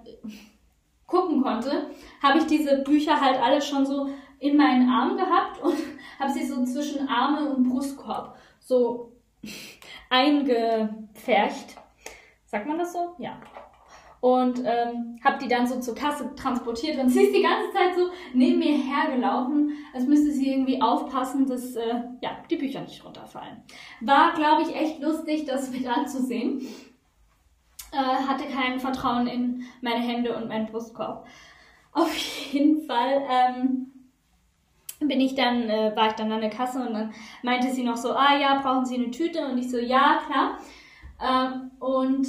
gucken 1.06 1.42
konnte, 1.42 1.90
habe 2.22 2.38
ich 2.38 2.46
diese 2.46 2.78
Bücher 2.78 3.20
halt 3.20 3.42
alle 3.42 3.60
schon 3.60 3.84
so 3.84 4.08
in 4.38 4.56
meinen 4.56 4.88
Arm 4.88 5.16
gehabt 5.16 5.60
und 5.60 5.76
habe 6.20 6.30
sie 6.30 6.46
so 6.46 6.64
zwischen 6.64 7.08
Arme 7.08 7.50
und 7.50 7.68
Brustkorb 7.68 8.36
so 8.60 9.12
eingepfercht. 10.10 11.76
Sagt 12.46 12.66
man 12.66 12.78
das 12.78 12.92
so? 12.92 13.16
Ja. 13.18 13.40
Und 14.20 14.58
ähm, 14.64 15.18
habe 15.24 15.38
die 15.42 15.48
dann 15.48 15.66
so 15.66 15.78
zur 15.80 15.94
Kasse 15.94 16.34
transportiert 16.34 16.98
und 16.98 17.08
sie 17.08 17.22
ist 17.22 17.34
die 17.34 17.42
ganze 17.42 17.72
Zeit 17.72 17.96
so 17.96 18.10
neben 18.34 18.58
mir 18.58 18.76
hergelaufen, 18.76 19.72
als 19.92 20.06
müsste 20.06 20.30
sie 20.30 20.52
irgendwie 20.52 20.80
aufpassen, 20.80 21.46
dass 21.46 21.74
äh, 21.74 22.02
ja, 22.20 22.42
die 22.48 22.56
Bücher 22.56 22.80
nicht 22.80 23.04
runterfallen. 23.04 23.62
War, 24.00 24.34
glaube 24.34 24.62
ich, 24.62 24.74
echt 24.74 25.00
lustig, 25.00 25.46
das 25.46 25.70
mit 25.70 25.86
anzusehen. 25.86 26.66
Äh, 27.92 27.96
hatte 27.96 28.44
kein 28.44 28.80
Vertrauen 28.80 29.26
in 29.26 29.64
meine 29.80 30.00
Hände 30.00 30.36
und 30.36 30.48
meinen 30.48 30.66
Brustkorb. 30.66 31.26
Auf 31.92 32.14
jeden 32.52 32.82
Fall 32.82 33.22
ähm, 33.30 33.92
bin 35.00 35.20
ich 35.20 35.34
dann, 35.34 35.68
äh, 35.68 35.94
war 35.96 36.08
ich 36.08 36.14
dann 36.14 36.32
an 36.32 36.40
der 36.40 36.50
Kasse 36.50 36.80
und 36.86 36.92
dann 36.92 37.12
meinte 37.42 37.70
sie 37.70 37.84
noch 37.84 37.96
so, 37.96 38.12
ah 38.12 38.36
ja, 38.38 38.60
brauchen 38.60 38.84
Sie 38.84 38.96
eine 38.96 39.10
Tüte? 39.10 39.46
Und 39.46 39.58
ich 39.58 39.70
so, 39.70 39.78
ja, 39.78 40.20
klar. 40.26 40.58
Ähm, 41.20 41.70
und 41.80 42.26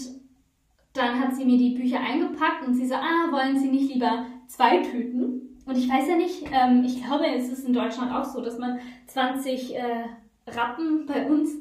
dann 0.93 1.19
hat 1.19 1.35
sie 1.35 1.45
mir 1.45 1.57
die 1.57 1.75
Bücher 1.75 1.99
eingepackt 1.99 2.65
und 2.65 2.75
sie 2.75 2.87
so, 2.87 2.95
ah, 2.95 3.31
wollen 3.31 3.59
Sie 3.59 3.69
nicht 3.69 3.93
lieber 3.93 4.25
zwei 4.47 4.77
Tüten? 4.77 5.57
Und 5.65 5.77
ich 5.77 5.89
weiß 5.89 6.07
ja 6.07 6.15
nicht, 6.15 6.45
ähm, 6.51 6.83
ich 6.83 7.03
glaube, 7.03 7.27
es 7.27 7.49
ist 7.49 7.67
in 7.67 7.73
Deutschland 7.73 8.11
auch 8.11 8.25
so, 8.25 8.41
dass 8.41 8.57
man 8.57 8.79
20 9.07 9.75
äh, 9.75 10.05
Rappen 10.47 11.05
bei 11.05 11.27
uns 11.27 11.51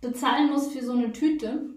bezahlen 0.00 0.50
muss 0.50 0.72
für 0.72 0.82
so 0.82 0.92
eine 0.92 1.12
Tüte. 1.12 1.68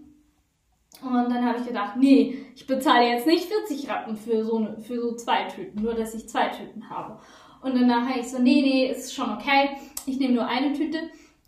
Und 1.04 1.30
dann 1.30 1.44
habe 1.44 1.58
ich 1.58 1.66
gedacht, 1.66 1.96
nee, 1.96 2.46
ich 2.54 2.66
bezahle 2.66 3.08
jetzt 3.08 3.26
nicht 3.26 3.44
40 3.44 3.88
Rappen 3.90 4.16
für 4.16 4.44
so, 4.44 4.56
eine, 4.56 4.78
für 4.78 5.00
so 5.00 5.14
zwei 5.14 5.44
Tüten, 5.44 5.82
nur 5.82 5.94
dass 5.94 6.14
ich 6.14 6.28
zwei 6.28 6.48
Tüten 6.48 6.88
habe. 6.88 7.18
Und 7.62 7.74
dann 7.74 7.86
nachher 7.86 8.20
ich 8.20 8.30
so, 8.30 8.38
nee, 8.38 8.62
nee, 8.62 8.90
ist 8.90 9.14
schon 9.14 9.30
okay, 9.32 9.70
ich 10.06 10.18
nehme 10.18 10.34
nur 10.34 10.46
eine 10.46 10.72
Tüte. 10.72 10.98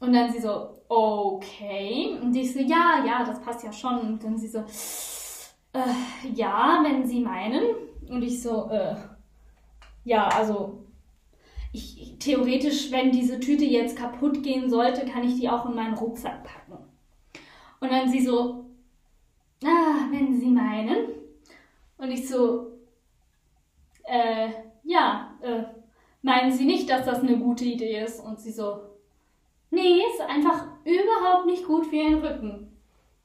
Und 0.00 0.12
dann 0.12 0.30
sie 0.30 0.40
so, 0.40 0.82
okay. 0.88 2.18
Und 2.20 2.34
ich 2.36 2.52
so, 2.52 2.60
ja, 2.60 3.04
ja, 3.06 3.24
das 3.24 3.40
passt 3.40 3.64
ja 3.64 3.72
schon. 3.72 3.98
Und 3.98 4.24
dann 4.24 4.36
sie 4.38 4.48
so, 4.48 4.58
äh, 5.72 6.34
ja, 6.34 6.80
wenn 6.82 7.06
Sie 7.06 7.20
meinen. 7.20 7.62
Und 8.08 8.22
ich 8.22 8.42
so, 8.42 8.68
äh, 8.70 8.94
ja, 10.04 10.28
also 10.28 10.84
ich, 11.72 12.16
theoretisch, 12.18 12.90
wenn 12.90 13.10
diese 13.10 13.40
Tüte 13.40 13.64
jetzt 13.64 13.96
kaputt 13.96 14.42
gehen 14.42 14.70
sollte, 14.70 15.04
kann 15.04 15.24
ich 15.24 15.38
die 15.38 15.48
auch 15.48 15.66
in 15.66 15.74
meinen 15.74 15.94
Rucksack 15.94 16.44
packen. 16.44 16.82
Und 17.80 17.92
dann 17.92 18.08
sie 18.08 18.24
so, 18.24 18.65
ah, 19.64 20.06
wenn 20.10 20.38
Sie 20.38 20.50
meinen. 20.50 21.08
Und 21.98 22.10
ich 22.10 22.28
so, 22.28 22.72
äh, 24.04 24.50
ja, 24.84 25.34
äh, 25.42 25.64
meinen 26.22 26.52
Sie 26.52 26.64
nicht, 26.64 26.88
dass 26.90 27.06
das 27.06 27.20
eine 27.20 27.38
gute 27.38 27.64
Idee 27.64 28.00
ist? 28.00 28.20
Und 28.20 28.40
sie 28.40 28.52
so, 28.52 28.80
nee, 29.70 30.00
ist 30.12 30.20
einfach 30.20 30.66
überhaupt 30.84 31.46
nicht 31.46 31.64
gut 31.66 31.86
für 31.86 31.96
Ihren 31.96 32.24
Rücken. 32.24 32.76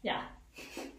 Ja. 0.02 0.22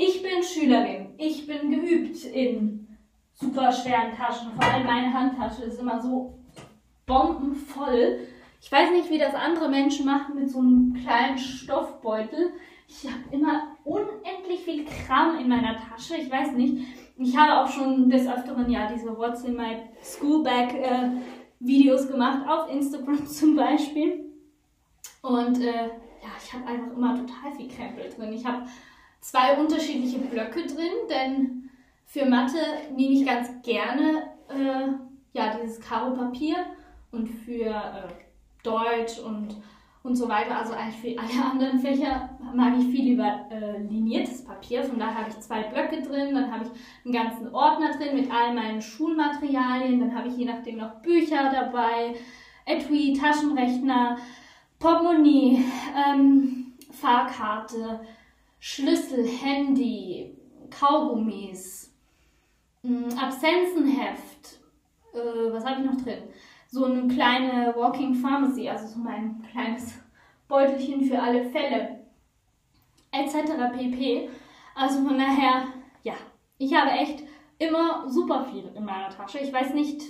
Ich 0.00 0.22
bin 0.22 0.44
Schülerin. 0.44 1.14
Ich 1.18 1.44
bin 1.44 1.72
geübt 1.72 2.24
in 2.26 2.86
super 3.34 3.72
schweren 3.72 4.12
Taschen. 4.12 4.52
Vor 4.52 4.64
allem 4.64 4.86
meine 4.86 5.12
Handtasche 5.12 5.64
ist 5.64 5.80
immer 5.80 6.00
so 6.00 6.38
bombenvoll. 7.04 8.20
Ich 8.60 8.70
weiß 8.70 8.92
nicht, 8.92 9.10
wie 9.10 9.18
das 9.18 9.34
andere 9.34 9.68
Menschen 9.68 10.06
machen 10.06 10.36
mit 10.36 10.50
so 10.50 10.60
einem 10.60 10.94
kleinen 10.94 11.36
Stoffbeutel. 11.36 12.52
Ich 12.88 13.04
habe 13.06 13.22
immer 13.30 13.76
unendlich 13.84 14.60
viel 14.64 14.84
Kram 14.84 15.38
in 15.38 15.48
meiner 15.48 15.76
Tasche. 15.76 16.16
Ich 16.16 16.30
weiß 16.30 16.52
nicht. 16.52 16.86
Ich 17.18 17.36
habe 17.36 17.60
auch 17.60 17.68
schon 17.68 18.08
des 18.08 18.26
Öfteren 18.26 18.70
ja 18.70 18.90
diese 18.90 19.16
What's 19.16 19.44
in 19.44 19.56
my 19.56 19.82
School 20.02 20.42
Bag 20.42 20.74
äh, 20.74 21.10
Videos 21.60 22.08
gemacht, 22.08 22.48
auf 22.48 22.70
Instagram 22.70 23.26
zum 23.26 23.54
Beispiel. 23.54 24.24
Und 25.22 25.60
äh, 25.60 25.88
ja, 26.22 26.30
ich 26.42 26.52
habe 26.52 26.66
einfach 26.66 26.96
immer 26.96 27.14
total 27.14 27.52
viel 27.56 27.68
Krempel 27.68 28.08
drin. 28.08 28.32
Ich 28.32 28.46
habe 28.46 28.66
zwei 29.20 29.58
unterschiedliche 29.58 30.18
Blöcke 30.18 30.66
drin, 30.66 30.92
denn 31.10 31.70
für 32.06 32.24
Mathe 32.24 32.58
nehme 32.96 33.12
ich 33.12 33.26
ganz 33.26 33.50
gerne 33.62 34.30
äh, 34.48 34.88
ja, 35.32 35.56
dieses 35.56 35.78
Karo-Papier 35.80 36.56
und 37.10 37.28
für 37.28 37.66
äh, 37.66 38.08
Deutsch 38.62 39.18
und, 39.18 39.56
und 40.08 40.16
so 40.16 40.26
weiter, 40.26 40.56
also 40.56 40.72
eigentlich 40.72 41.16
für 41.16 41.20
alle 41.20 41.50
anderen 41.50 41.78
Fächer, 41.78 42.30
mag 42.54 42.72
ich 42.78 42.86
viel 42.86 43.10
lieber 43.10 43.46
äh, 43.50 43.82
liniertes 43.82 44.42
Papier. 44.42 44.82
Von 44.82 44.98
daher 44.98 45.18
habe 45.18 45.28
ich 45.28 45.38
zwei 45.40 45.64
Blöcke 45.64 46.00
drin, 46.00 46.34
dann 46.34 46.50
habe 46.50 46.64
ich 46.64 46.70
einen 47.04 47.12
ganzen 47.12 47.54
Ordner 47.54 47.92
drin 47.92 48.16
mit 48.16 48.32
all 48.32 48.54
meinen 48.54 48.80
Schulmaterialien, 48.80 50.00
dann 50.00 50.14
habe 50.14 50.28
ich 50.28 50.36
je 50.36 50.46
nachdem 50.46 50.78
noch 50.78 51.02
Bücher 51.02 51.50
dabei, 51.52 52.16
Etui, 52.64 53.12
Taschenrechner, 53.12 54.16
Portemonnaie, 54.78 55.62
ähm, 55.94 56.72
Fahrkarte, 56.90 58.00
Schlüssel, 58.60 59.26
Handy, 59.26 60.34
Kaugummis, 60.70 61.94
mm, 62.82 63.10
Absenzenheft, 63.18 64.58
äh, 65.12 65.52
was 65.52 65.64
habe 65.66 65.82
ich 65.82 65.86
noch 65.86 66.00
drin? 66.02 66.22
So 66.70 66.84
eine 66.84 67.08
kleine 67.08 67.74
Walking 67.76 68.14
Pharmacy, 68.14 68.68
also 68.68 68.86
so 68.86 68.98
mein 68.98 69.42
kleines 69.50 69.98
Beutelchen 70.48 71.02
für 71.02 71.20
alle 71.20 71.44
Fälle, 71.50 72.00
etc. 73.10 73.52
pp. 73.76 74.30
Also 74.74 75.02
von 75.02 75.18
daher, 75.18 75.68
ja, 76.02 76.14
ich 76.58 76.74
habe 76.74 76.90
echt 76.90 77.24
immer 77.58 78.08
super 78.08 78.44
viel 78.44 78.70
in 78.74 78.84
meiner 78.84 79.08
Tasche. 79.08 79.38
Ich 79.38 79.52
weiß 79.52 79.74
nicht, 79.74 80.02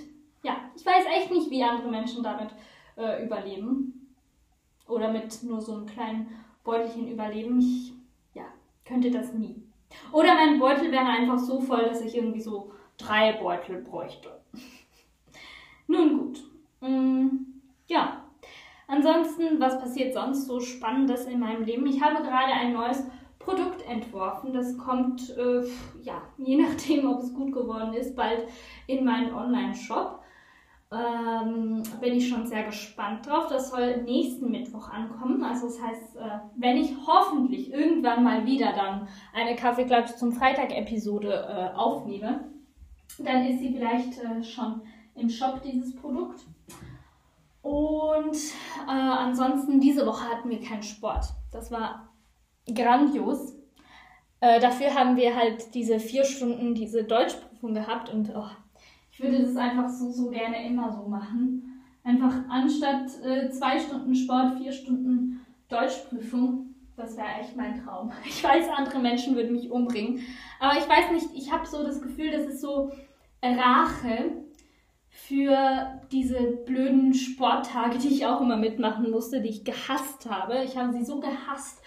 ja, 0.43 0.57
ich 0.75 0.85
weiß 0.85 1.05
echt 1.17 1.31
nicht, 1.31 1.49
wie 1.49 1.63
andere 1.63 1.89
Menschen 1.89 2.23
damit 2.23 2.49
äh, 2.97 3.25
überleben. 3.25 4.15
Oder 4.87 5.11
mit 5.11 5.43
nur 5.43 5.61
so 5.61 5.73
einem 5.73 5.85
kleinen 5.85 6.27
Beutelchen 6.63 7.07
überleben. 7.07 7.59
Ich 7.59 7.93
könnte 8.89 9.11
das 9.11 9.33
nie. 9.33 9.63
Oder 10.11 10.33
mein 10.33 10.59
Beutel 10.59 10.91
wäre 10.91 11.05
einfach 11.05 11.37
so 11.37 11.61
voll, 11.61 11.85
dass 11.85 12.01
ich 12.01 12.15
irgendwie 12.15 12.41
so 12.41 12.71
drei 12.97 13.33
Beutel 13.33 13.83
bräuchte. 13.83 14.41
Nun 15.87 16.17
gut. 16.17 16.43
Mm, 16.81 17.27
ja. 17.87 18.23
Ansonsten, 18.87 19.59
was 19.59 19.79
passiert 19.79 20.13
sonst 20.13 20.47
so 20.47 20.59
Spannendes 20.59 21.25
in 21.25 21.39
meinem 21.39 21.63
Leben? 21.63 21.85
Ich 21.85 22.01
habe 22.01 22.23
gerade 22.23 22.53
ein 22.53 22.73
neues 22.73 23.03
Produkt 23.37 23.87
entworfen. 23.87 24.53
Das 24.53 24.77
kommt, 24.77 25.29
äh, 25.37 25.63
ja, 26.03 26.21
je 26.37 26.57
nachdem, 26.57 27.07
ob 27.07 27.19
es 27.21 27.33
gut 27.33 27.53
geworden 27.53 27.93
ist, 27.93 28.15
bald 28.15 28.47
in 28.87 29.05
meinen 29.05 29.33
Online-Shop. 29.33 30.19
Ähm, 30.91 31.83
bin 32.01 32.15
ich 32.15 32.27
schon 32.27 32.47
sehr 32.47 32.63
gespannt 32.63 33.27
drauf. 33.27 33.45
Das 33.47 33.69
soll 33.69 34.01
nächsten 34.03 34.49
Mittwoch 34.49 34.89
ankommen. 34.89 35.43
Also 35.43 35.67
das 35.67 35.79
heißt, 35.79 36.15
äh, 36.15 36.39
wenn 36.55 36.77
ich 36.77 36.91
hoffentlich 37.05 37.71
irgendwann 37.71 38.23
mal 38.23 38.45
wieder 38.45 38.73
dann 38.73 39.07
eine 39.33 39.55
Kaffeeklatsch 39.55 40.15
zum 40.15 40.31
Freitag-Episode 40.31 41.31
äh, 41.47 41.77
aufnehme, 41.77 42.45
dann 43.19 43.45
ist 43.45 43.59
sie 43.59 43.71
vielleicht 43.71 44.17
äh, 44.23 44.43
schon 44.43 44.81
im 45.15 45.29
Shop, 45.29 45.61
dieses 45.61 45.95
Produkt. 45.95 46.45
Und 47.61 48.35
äh, 48.87 48.91
ansonsten, 48.91 49.79
diese 49.79 50.05
Woche 50.05 50.29
hatten 50.29 50.49
wir 50.49 50.61
keinen 50.61 50.83
Sport. 50.83 51.25
Das 51.51 51.71
war 51.71 52.09
grandios. 52.73 53.55
Äh, 54.39 54.59
dafür 54.59 54.93
haben 54.93 55.17
wir 55.17 55.35
halt 55.35 55.73
diese 55.73 55.99
vier 55.99 56.23
Stunden, 56.23 56.73
diese 56.73 57.03
Deutschprüfung 57.03 57.73
gehabt 57.73 58.13
und 58.13 58.31
oh, 58.33 58.47
ich 59.11 59.19
würde 59.19 59.43
das 59.43 59.57
einfach 59.57 59.89
so, 59.89 60.09
so 60.11 60.29
gerne 60.29 60.65
immer 60.65 60.91
so 60.93 61.07
machen. 61.07 61.83
Einfach 62.05 62.33
anstatt 62.49 63.09
äh, 63.25 63.49
zwei 63.49 63.77
Stunden 63.77 64.15
Sport, 64.15 64.57
vier 64.57 64.71
Stunden 64.71 65.45
Deutschprüfung. 65.67 66.73
Das 66.95 67.17
wäre 67.17 67.27
echt 67.41 67.55
mein 67.57 67.83
Traum. 67.83 68.11
Ich 68.25 68.41
weiß, 68.41 68.69
andere 68.69 68.99
Menschen 68.99 69.35
würden 69.35 69.51
mich 69.51 69.69
umbringen. 69.69 70.21
Aber 70.59 70.77
ich 70.77 70.87
weiß 70.87 71.11
nicht, 71.11 71.27
ich 71.33 71.51
habe 71.51 71.65
so 71.65 71.83
das 71.83 72.01
Gefühl, 72.01 72.31
das 72.31 72.45
ist 72.45 72.61
so 72.61 72.91
Rache 73.43 74.31
für 75.29 76.01
diese 76.11 76.39
blöden 76.65 77.13
Sporttage, 77.13 77.99
die 77.99 78.07
ich 78.07 78.25
auch 78.25 78.41
immer 78.41 78.57
mitmachen 78.57 79.11
musste, 79.11 79.41
die 79.41 79.49
ich 79.49 79.63
gehasst 79.63 80.27
habe. 80.27 80.63
Ich 80.63 80.75
habe 80.75 80.91
sie 80.91 81.05
so 81.05 81.19
gehasst. 81.19 81.83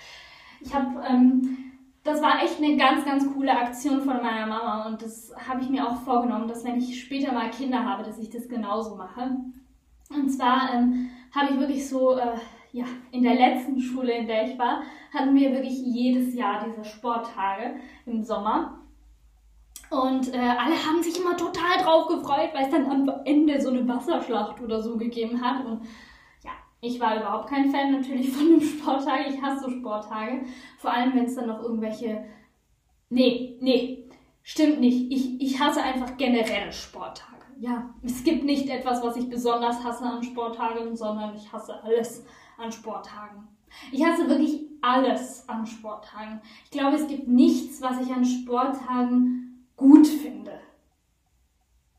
Ich 0.60 0.72
habe 0.72 1.02
ähm, 1.04 1.72
das 2.04 2.22
war 2.22 2.42
echt 2.42 2.58
eine 2.58 2.76
ganz, 2.76 3.04
ganz 3.04 3.32
coole 3.32 3.56
Aktion 3.56 4.00
von 4.00 4.22
meiner 4.22 4.46
Mama 4.46 4.86
und 4.86 5.02
das 5.02 5.32
habe 5.48 5.60
ich 5.60 5.68
mir 5.68 5.86
auch 5.86 5.96
vorgenommen, 6.02 6.48
dass 6.48 6.64
wenn 6.64 6.78
ich 6.78 7.00
später 7.00 7.32
mal 7.32 7.50
Kinder 7.50 7.84
habe, 7.84 8.04
dass 8.04 8.18
ich 8.18 8.30
das 8.30 8.48
genauso 8.48 8.96
mache. 8.96 9.36
Und 10.10 10.28
zwar 10.30 10.72
ähm, 10.74 11.10
habe 11.34 11.52
ich 11.52 11.60
wirklich 11.60 11.88
so, 11.88 12.16
äh, 12.16 12.36
ja, 12.72 12.84
in 13.10 13.22
der 13.22 13.34
letzten 13.34 13.80
Schule, 13.80 14.12
in 14.12 14.26
der 14.26 14.46
ich 14.46 14.58
war, 14.58 14.82
hatten 15.12 15.34
wir 15.34 15.52
wirklich 15.52 15.80
jedes 15.80 16.34
Jahr 16.34 16.64
diese 16.64 16.84
Sporttage 16.84 17.76
im 18.06 18.22
Sommer. 18.22 18.81
Und 19.92 20.32
äh, 20.32 20.38
alle 20.38 20.74
haben 20.74 21.02
sich 21.02 21.18
immer 21.18 21.36
total 21.36 21.76
drauf 21.82 22.08
gefreut, 22.08 22.50
weil 22.54 22.64
es 22.64 22.70
dann 22.70 22.86
am 22.86 23.10
Ende 23.26 23.60
so 23.60 23.68
eine 23.68 23.86
Wasserschlacht 23.86 24.60
oder 24.62 24.80
so 24.82 24.96
gegeben 24.96 25.42
hat. 25.44 25.66
Und 25.66 25.82
ich 26.80 26.98
war 26.98 27.16
überhaupt 27.16 27.50
kein 27.50 27.70
Fan 27.70 27.92
natürlich 27.92 28.30
von 28.32 28.48
dem 28.48 28.60
Sporttag. 28.62 29.28
Ich 29.28 29.42
hasse 29.42 29.70
Sporttage. 29.70 30.46
Vor 30.78 30.92
allem, 30.92 31.14
wenn 31.14 31.26
es 31.26 31.34
dann 31.34 31.46
noch 31.46 31.62
irgendwelche. 31.62 32.24
Nee, 33.10 33.58
nee. 33.60 34.08
stimmt 34.42 34.80
nicht. 34.80 35.12
Ich, 35.12 35.40
ich 35.42 35.60
hasse 35.60 35.82
einfach 35.82 36.16
generell 36.16 36.72
Sporttage. 36.72 37.28
Ja, 37.60 37.90
es 38.02 38.24
gibt 38.24 38.44
nicht 38.44 38.70
etwas, 38.70 39.02
was 39.02 39.16
ich 39.16 39.28
besonders 39.28 39.84
hasse 39.84 40.04
an 40.04 40.22
Sporttagen, 40.22 40.96
sondern 40.96 41.36
ich 41.36 41.52
hasse 41.52 41.82
alles 41.84 42.24
an 42.56 42.72
Sporttagen. 42.72 43.46
Ich 43.92 44.02
hasse 44.04 44.26
wirklich 44.26 44.62
alles 44.80 45.46
an 45.48 45.66
Sporttagen. 45.66 46.40
Ich 46.64 46.70
glaube, 46.70 46.96
es 46.96 47.06
gibt 47.06 47.28
nichts, 47.28 47.82
was 47.82 48.00
ich 48.00 48.10
an 48.10 48.24
Sporttagen 48.24 49.41
gut 49.82 50.06
finde. 50.06 50.52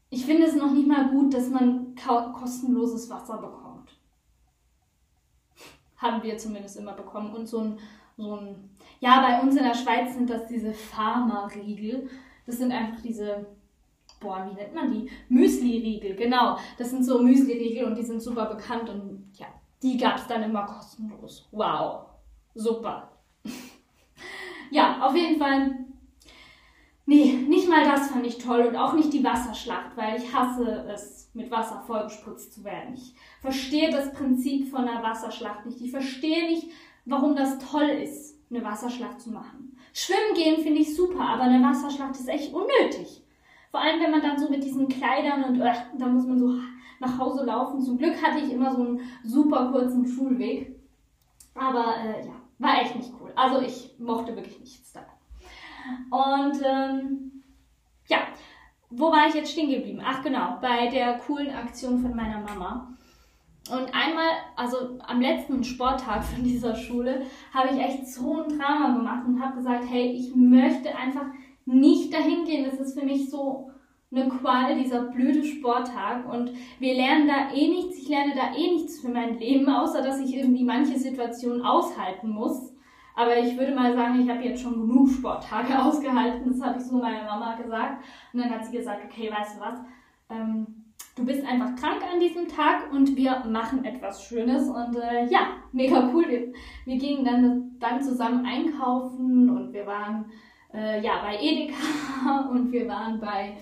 Ich 0.09 0.25
finde 0.25 0.45
es 0.45 0.55
noch 0.55 0.71
nicht 0.71 0.87
mal 0.87 1.09
gut, 1.09 1.33
dass 1.33 1.49
man 1.49 1.95
kostenloses 1.95 3.09
Wasser 3.09 3.37
bekommt. 3.37 3.91
Haben 5.97 6.23
wir 6.23 6.37
zumindest 6.37 6.77
immer 6.77 6.93
bekommen. 6.93 7.33
Und 7.33 7.47
so 7.47 7.59
ein, 7.59 7.79
so 8.17 8.35
ein, 8.35 8.69
ja, 8.99 9.21
bei 9.21 9.41
uns 9.41 9.55
in 9.55 9.63
der 9.63 9.73
Schweiz 9.73 10.13
sind 10.13 10.29
das 10.29 10.47
diese 10.47 10.73
Pharma-Riegel. 10.73 12.09
Das 12.45 12.57
sind 12.57 12.71
einfach 12.71 13.01
diese, 13.01 13.45
boah, 14.19 14.47
wie 14.49 14.55
nennt 14.55 14.73
man 14.73 14.91
die? 14.91 15.09
Müsli-Riegel, 15.29 16.15
genau. 16.15 16.57
Das 16.77 16.89
sind 16.89 17.03
so 17.03 17.21
Müsli-Riegel 17.21 17.85
und 17.85 17.97
die 17.97 18.03
sind 18.03 18.21
super 18.21 18.45
bekannt 18.45 18.89
und 18.89 19.31
ja, 19.35 19.47
die 19.81 19.97
gab 19.97 20.17
es 20.17 20.27
dann 20.27 20.43
immer 20.43 20.65
kostenlos. 20.65 21.47
Wow, 21.51 22.05
super. 22.53 23.11
ja, 24.71 25.05
auf 25.05 25.15
jeden 25.15 25.37
Fall. 25.37 25.85
Nee, 27.05 27.33
nicht 27.49 27.67
mal 27.67 27.83
das 27.83 28.09
fand 28.11 28.25
ich 28.25 28.37
toll 28.37 28.61
und 28.61 28.77
auch 28.77 28.93
nicht 28.93 29.11
die 29.11 29.23
Wasserschlacht, 29.23 29.95
weil 29.95 30.17
ich 30.17 30.33
hasse 30.33 30.85
es, 30.89 31.29
mit 31.33 31.51
Wasser 31.51 31.83
vollgespritzt 31.85 32.53
zu 32.53 32.63
werden. 32.63 32.93
Ich 32.93 33.13
verstehe 33.41 33.91
das 33.91 34.13
Prinzip 34.13 34.69
von 34.69 34.87
einer 34.87 35.03
Wasserschlacht 35.03 35.65
nicht. 35.65 35.81
Ich 35.81 35.91
verstehe 35.91 36.47
nicht, 36.47 36.69
warum 37.05 37.35
das 37.35 37.57
toll 37.59 37.89
ist, 37.89 38.39
eine 38.49 38.63
Wasserschlacht 38.63 39.19
zu 39.19 39.31
machen. 39.31 39.75
Schwimmen 39.93 40.33
gehen 40.35 40.63
finde 40.63 40.79
ich 40.79 40.95
super, 40.95 41.21
aber 41.21 41.43
eine 41.43 41.63
Wasserschlacht 41.63 42.15
ist 42.15 42.29
echt 42.29 42.53
unnötig. 42.53 43.21
Vor 43.71 43.81
allem, 43.81 43.99
wenn 44.01 44.11
man 44.11 44.21
dann 44.21 44.39
so 44.39 44.49
mit 44.49 44.63
diesen 44.63 44.87
Kleidern 44.87 45.43
und 45.43 45.59
äh, 45.59 45.73
da 45.97 46.07
muss 46.07 46.25
man 46.25 46.39
so 46.39 46.55
nach 46.99 47.17
Hause 47.17 47.45
laufen. 47.45 47.81
Zum 47.81 47.97
Glück 47.97 48.21
hatte 48.21 48.39
ich 48.39 48.51
immer 48.51 48.73
so 48.73 48.81
einen 48.81 49.01
super 49.23 49.71
kurzen 49.71 50.07
Schulweg. 50.07 50.79
Aber 51.55 51.97
äh, 51.97 52.25
ja, 52.25 52.33
war 52.59 52.81
echt 52.81 52.95
nicht 52.95 53.11
cool. 53.19 53.31
Also 53.35 53.61
ich 53.61 53.95
mochte 53.99 54.35
wirklich 54.35 54.59
nichts 54.59 54.91
dabei. 54.93 55.12
Und 56.09 56.61
ähm, 56.63 57.43
ja, 58.07 58.19
wo 58.89 59.11
war 59.11 59.27
ich 59.27 59.35
jetzt 59.35 59.51
stehen 59.51 59.69
geblieben? 59.69 60.01
Ach 60.05 60.21
genau, 60.23 60.57
bei 60.61 60.87
der 60.87 61.17
coolen 61.19 61.53
Aktion 61.53 61.99
von 61.99 62.15
meiner 62.15 62.41
Mama. 62.41 62.93
Und 63.71 63.95
einmal, 63.95 64.27
also 64.57 64.99
am 65.07 65.21
letzten 65.21 65.63
Sporttag 65.63 66.23
von 66.23 66.43
dieser 66.43 66.75
Schule, 66.75 67.21
habe 67.53 67.69
ich 67.73 67.79
echt 67.79 68.07
so 68.07 68.43
ein 68.43 68.59
Drama 68.59 68.95
gemacht 68.95 69.25
und 69.25 69.41
habe 69.41 69.55
gesagt, 69.55 69.85
hey, 69.89 70.11
ich 70.11 70.35
möchte 70.35 70.95
einfach 70.97 71.25
nicht 71.65 72.13
dahin 72.13 72.43
gehen. 72.43 72.65
Das 72.65 72.79
ist 72.79 72.99
für 72.99 73.05
mich 73.05 73.29
so 73.29 73.71
eine 74.11 74.27
Qual, 74.27 74.77
dieser 74.77 75.03
blöde 75.03 75.43
Sporttag. 75.45 76.31
Und 76.31 76.51
wir 76.79 76.93
lernen 76.93 77.27
da 77.27 77.53
eh 77.55 77.69
nichts. 77.69 77.97
Ich 77.97 78.09
lerne 78.09 78.33
da 78.35 78.53
eh 78.53 78.71
nichts 78.71 78.99
für 78.99 79.09
mein 79.09 79.39
Leben, 79.39 79.69
außer 79.69 80.01
dass 80.01 80.19
ich 80.19 80.35
irgendwie 80.35 80.65
manche 80.65 80.99
Situationen 80.99 81.61
aushalten 81.61 82.29
muss. 82.29 82.72
Aber 83.15 83.37
ich 83.37 83.57
würde 83.57 83.75
mal 83.75 83.95
sagen, 83.95 84.19
ich 84.21 84.29
habe 84.29 84.43
jetzt 84.43 84.61
schon 84.61 84.73
genug 84.73 85.09
Sporttage 85.09 85.79
ausgehalten. 85.83 86.51
Das 86.51 86.61
habe 86.61 86.79
ich 86.79 86.85
so 86.85 86.97
meiner 86.97 87.23
Mama 87.23 87.55
gesagt. 87.55 88.03
Und 88.33 88.39
dann 88.39 88.49
hat 88.49 88.65
sie 88.65 88.75
gesagt, 88.75 89.01
okay, 89.05 89.31
weißt 89.31 89.57
du 89.57 89.61
was? 89.61 89.79
Ähm, 90.29 90.67
du 91.15 91.25
bist 91.25 91.45
einfach 91.45 91.75
krank 91.75 92.01
an 92.11 92.19
diesem 92.19 92.47
Tag 92.47 92.91
und 92.91 93.15
wir 93.15 93.43
machen 93.49 93.85
etwas 93.85 94.23
Schönes. 94.23 94.67
Und 94.67 94.95
äh, 94.95 95.25
ja, 95.29 95.47
mega 95.71 96.09
cool. 96.13 96.25
Wir, 96.27 96.53
wir 96.85 96.97
gingen 96.97 97.23
dann, 97.23 97.77
dann 97.79 98.01
zusammen 98.01 98.45
einkaufen 98.45 99.49
und 99.49 99.73
wir 99.73 99.85
waren 99.85 100.25
äh, 100.73 101.01
ja, 101.01 101.21
bei 101.21 101.37
Edeka 101.39 102.49
und 102.51 102.71
wir 102.71 102.87
waren 102.87 103.19
bei 103.19 103.57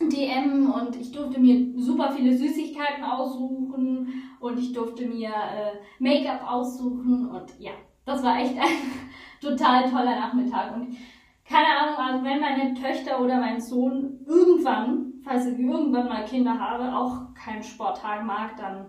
DM 0.00 0.70
und 0.70 0.94
ich 0.94 1.10
durfte 1.10 1.40
mir 1.40 1.72
super 1.76 2.12
viele 2.12 2.36
Süßigkeiten 2.36 3.02
aussuchen 3.02 4.22
und 4.38 4.58
ich 4.58 4.72
durfte 4.72 5.06
mir 5.06 5.30
äh, 5.30 5.78
Make-up 5.98 6.48
aussuchen 6.48 7.28
und 7.28 7.58
ja, 7.58 7.72
das 8.08 8.22
war 8.22 8.38
echt 8.38 8.58
ein 8.58 9.10
total 9.40 9.84
toller 9.90 10.18
Nachmittag 10.18 10.74
und 10.74 10.96
keine 11.44 11.66
Ahnung, 11.66 11.96
also 11.96 12.24
wenn 12.24 12.40
meine 12.40 12.74
Töchter 12.74 13.20
oder 13.20 13.38
mein 13.38 13.60
Sohn 13.60 14.20
irgendwann, 14.26 15.14
falls 15.24 15.46
ich 15.46 15.58
irgendwann 15.58 16.08
mal 16.08 16.24
Kinder 16.24 16.58
habe, 16.58 16.94
auch 16.94 17.34
keinen 17.34 17.62
Sporttag 17.62 18.24
mag, 18.24 18.56
dann 18.56 18.86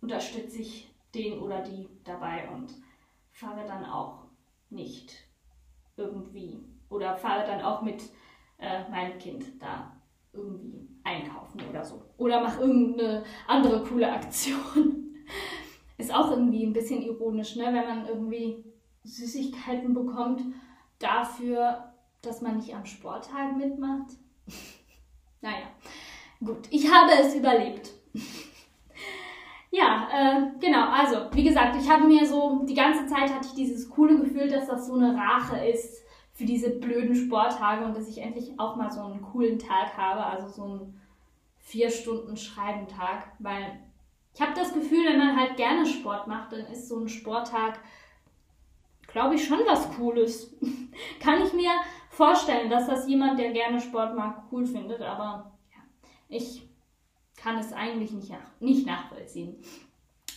unterstütze 0.00 0.60
ich 0.60 0.94
den 1.14 1.40
oder 1.40 1.60
die 1.60 1.88
dabei 2.04 2.48
und 2.50 2.72
fahre 3.30 3.64
dann 3.66 3.84
auch 3.84 4.24
nicht 4.70 5.12
irgendwie 5.96 6.64
oder 6.88 7.16
fahre 7.16 7.46
dann 7.46 7.62
auch 7.62 7.82
mit 7.82 8.02
äh, 8.58 8.88
meinem 8.88 9.18
Kind 9.18 9.60
da 9.60 9.92
irgendwie 10.32 10.88
einkaufen 11.04 11.60
oder 11.68 11.84
so. 11.84 12.02
Oder 12.16 12.42
mach 12.42 12.58
irgendeine 12.58 13.24
andere 13.46 13.82
coole 13.82 14.10
Aktion. 14.10 15.01
Ist 16.02 16.12
auch 16.12 16.32
irgendwie 16.32 16.66
ein 16.66 16.72
bisschen 16.72 17.00
ironisch, 17.00 17.54
ne? 17.54 17.66
wenn 17.66 17.86
man 17.86 18.08
irgendwie 18.08 18.64
Süßigkeiten 19.04 19.94
bekommt 19.94 20.42
dafür, 20.98 21.92
dass 22.22 22.42
man 22.42 22.56
nicht 22.56 22.74
am 22.74 22.84
Sporttag 22.84 23.56
mitmacht. 23.56 24.10
naja, 25.40 25.68
gut, 26.44 26.66
ich 26.70 26.92
habe 26.92 27.12
es 27.20 27.36
überlebt. 27.36 27.92
ja, 29.70 30.08
äh, 30.12 30.58
genau, 30.58 30.88
also 30.88 31.32
wie 31.34 31.44
gesagt, 31.44 31.76
ich 31.80 31.88
habe 31.88 32.04
mir 32.08 32.26
so, 32.26 32.64
die 32.64 32.74
ganze 32.74 33.06
Zeit 33.06 33.32
hatte 33.32 33.46
ich 33.46 33.54
dieses 33.54 33.88
coole 33.88 34.18
Gefühl, 34.18 34.48
dass 34.48 34.66
das 34.66 34.88
so 34.88 34.94
eine 34.94 35.16
Rache 35.16 35.64
ist 35.64 36.02
für 36.32 36.44
diese 36.44 36.70
blöden 36.70 37.14
Sporttage 37.14 37.84
und 37.84 37.96
dass 37.96 38.08
ich 38.08 38.18
endlich 38.18 38.58
auch 38.58 38.74
mal 38.74 38.90
so 38.90 39.02
einen 39.02 39.22
coolen 39.22 39.60
Tag 39.60 39.96
habe, 39.96 40.26
also 40.26 40.48
so 40.48 40.64
einen 40.64 41.00
vier 41.60 41.90
Stunden 41.90 42.36
Schreibentag, 42.36 43.36
weil 43.38 43.78
ich 44.34 44.40
habe 44.40 44.54
das 44.54 44.72
Gefühl, 44.72 45.06
wenn 45.06 45.18
man 45.18 45.38
halt 45.38 45.56
gerne 45.56 45.84
Sport 45.86 46.26
macht, 46.26 46.52
dann 46.52 46.66
ist 46.66 46.88
so 46.88 46.98
ein 46.98 47.08
Sporttag, 47.08 47.78
glaube 49.06 49.34
ich, 49.34 49.44
schon 49.46 49.60
was 49.66 49.90
Cooles. 49.94 50.54
Kann 51.20 51.42
ich 51.42 51.52
mir 51.52 51.70
vorstellen, 52.10 52.70
dass 52.70 52.86
das 52.86 53.06
jemand, 53.08 53.38
der 53.38 53.52
gerne 53.52 53.80
Sport 53.80 54.16
mag, 54.16 54.44
cool 54.50 54.66
findet, 54.66 55.00
aber 55.02 55.52
ja, 55.70 55.82
ich 56.28 56.68
kann 57.36 57.58
es 57.58 57.72
eigentlich 57.72 58.12
nicht, 58.12 58.30
nach, 58.30 58.60
nicht 58.60 58.86
nachvollziehen. 58.86 59.56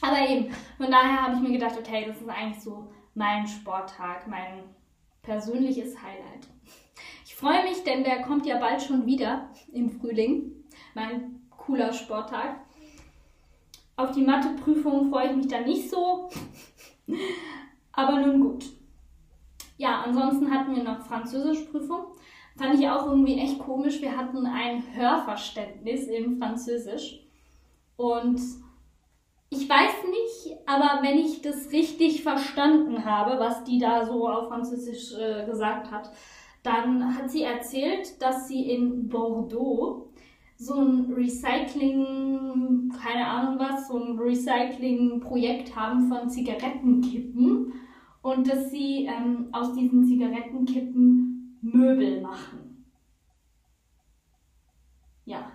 Aber 0.01 0.19
eben, 0.27 0.53
von 0.77 0.89
daher 0.89 1.23
habe 1.23 1.35
ich 1.35 1.41
mir 1.41 1.51
gedacht, 1.51 1.77
okay, 1.77 2.05
das 2.07 2.19
ist 2.19 2.29
eigentlich 2.29 2.63
so 2.63 2.91
mein 3.13 3.47
Sporttag, 3.47 4.27
mein 4.27 4.63
persönliches 5.21 6.01
Highlight. 6.01 6.47
Ich 7.25 7.35
freue 7.35 7.63
mich, 7.63 7.83
denn 7.83 8.03
der 8.03 8.21
kommt 8.21 8.45
ja 8.45 8.57
bald 8.57 8.81
schon 8.81 9.05
wieder 9.05 9.49
im 9.71 9.89
Frühling. 9.89 10.51
Mein 10.93 11.41
cooler 11.49 11.93
Sporttag. 11.93 12.64
Auf 13.97 14.11
die 14.11 14.23
Matheprüfung 14.23 15.09
freue 15.09 15.29
ich 15.29 15.35
mich 15.37 15.47
dann 15.47 15.65
nicht 15.65 15.89
so. 15.89 16.29
Aber 17.93 18.19
nun 18.19 18.41
gut. 18.41 18.65
Ja, 19.77 20.01
ansonsten 20.01 20.51
hatten 20.51 20.75
wir 20.75 20.83
noch 20.83 21.05
Französischprüfung. 21.05 22.05
Fand 22.57 22.79
ich 22.79 22.87
auch 22.89 23.05
irgendwie 23.07 23.37
echt 23.39 23.59
komisch. 23.59 24.01
Wir 24.01 24.15
hatten 24.15 24.45
ein 24.45 24.83
Hörverständnis 24.93 26.07
im 26.07 26.37
Französisch. 26.37 27.21
Und 27.97 28.41
ich 29.49 29.69
weiß 29.69 29.93
nicht, 30.09 30.57
aber 30.65 31.01
wenn 31.01 31.17
ich 31.17 31.41
das 31.41 31.71
richtig 31.71 32.23
verstanden 32.23 33.05
habe, 33.05 33.39
was 33.39 33.63
die 33.63 33.79
da 33.79 34.05
so 34.05 34.27
auf 34.27 34.47
Französisch 34.47 35.13
äh, 35.17 35.45
gesagt 35.45 35.91
hat, 35.91 36.11
dann 36.63 37.15
hat 37.15 37.29
sie 37.29 37.43
erzählt, 37.43 38.21
dass 38.21 38.47
sie 38.47 38.69
in 38.71 39.07
Bordeaux 39.07 40.04
so 40.57 40.75
ein 40.81 41.11
Recycling, 41.13 42.91
keine 43.01 43.27
Ahnung 43.27 43.59
was, 43.59 43.87
so 43.87 43.97
ein 43.97 44.17
Recycling-Projekt 44.17 45.75
haben 45.75 46.07
von 46.07 46.29
Zigarettenkippen 46.29 47.73
und 48.21 48.47
dass 48.47 48.71
sie 48.71 49.05
ähm, 49.05 49.49
aus 49.51 49.73
diesen 49.73 50.05
Zigarettenkippen 50.05 51.59
Möbel 51.61 52.21
machen. 52.21 52.85
Ja, 55.25 55.51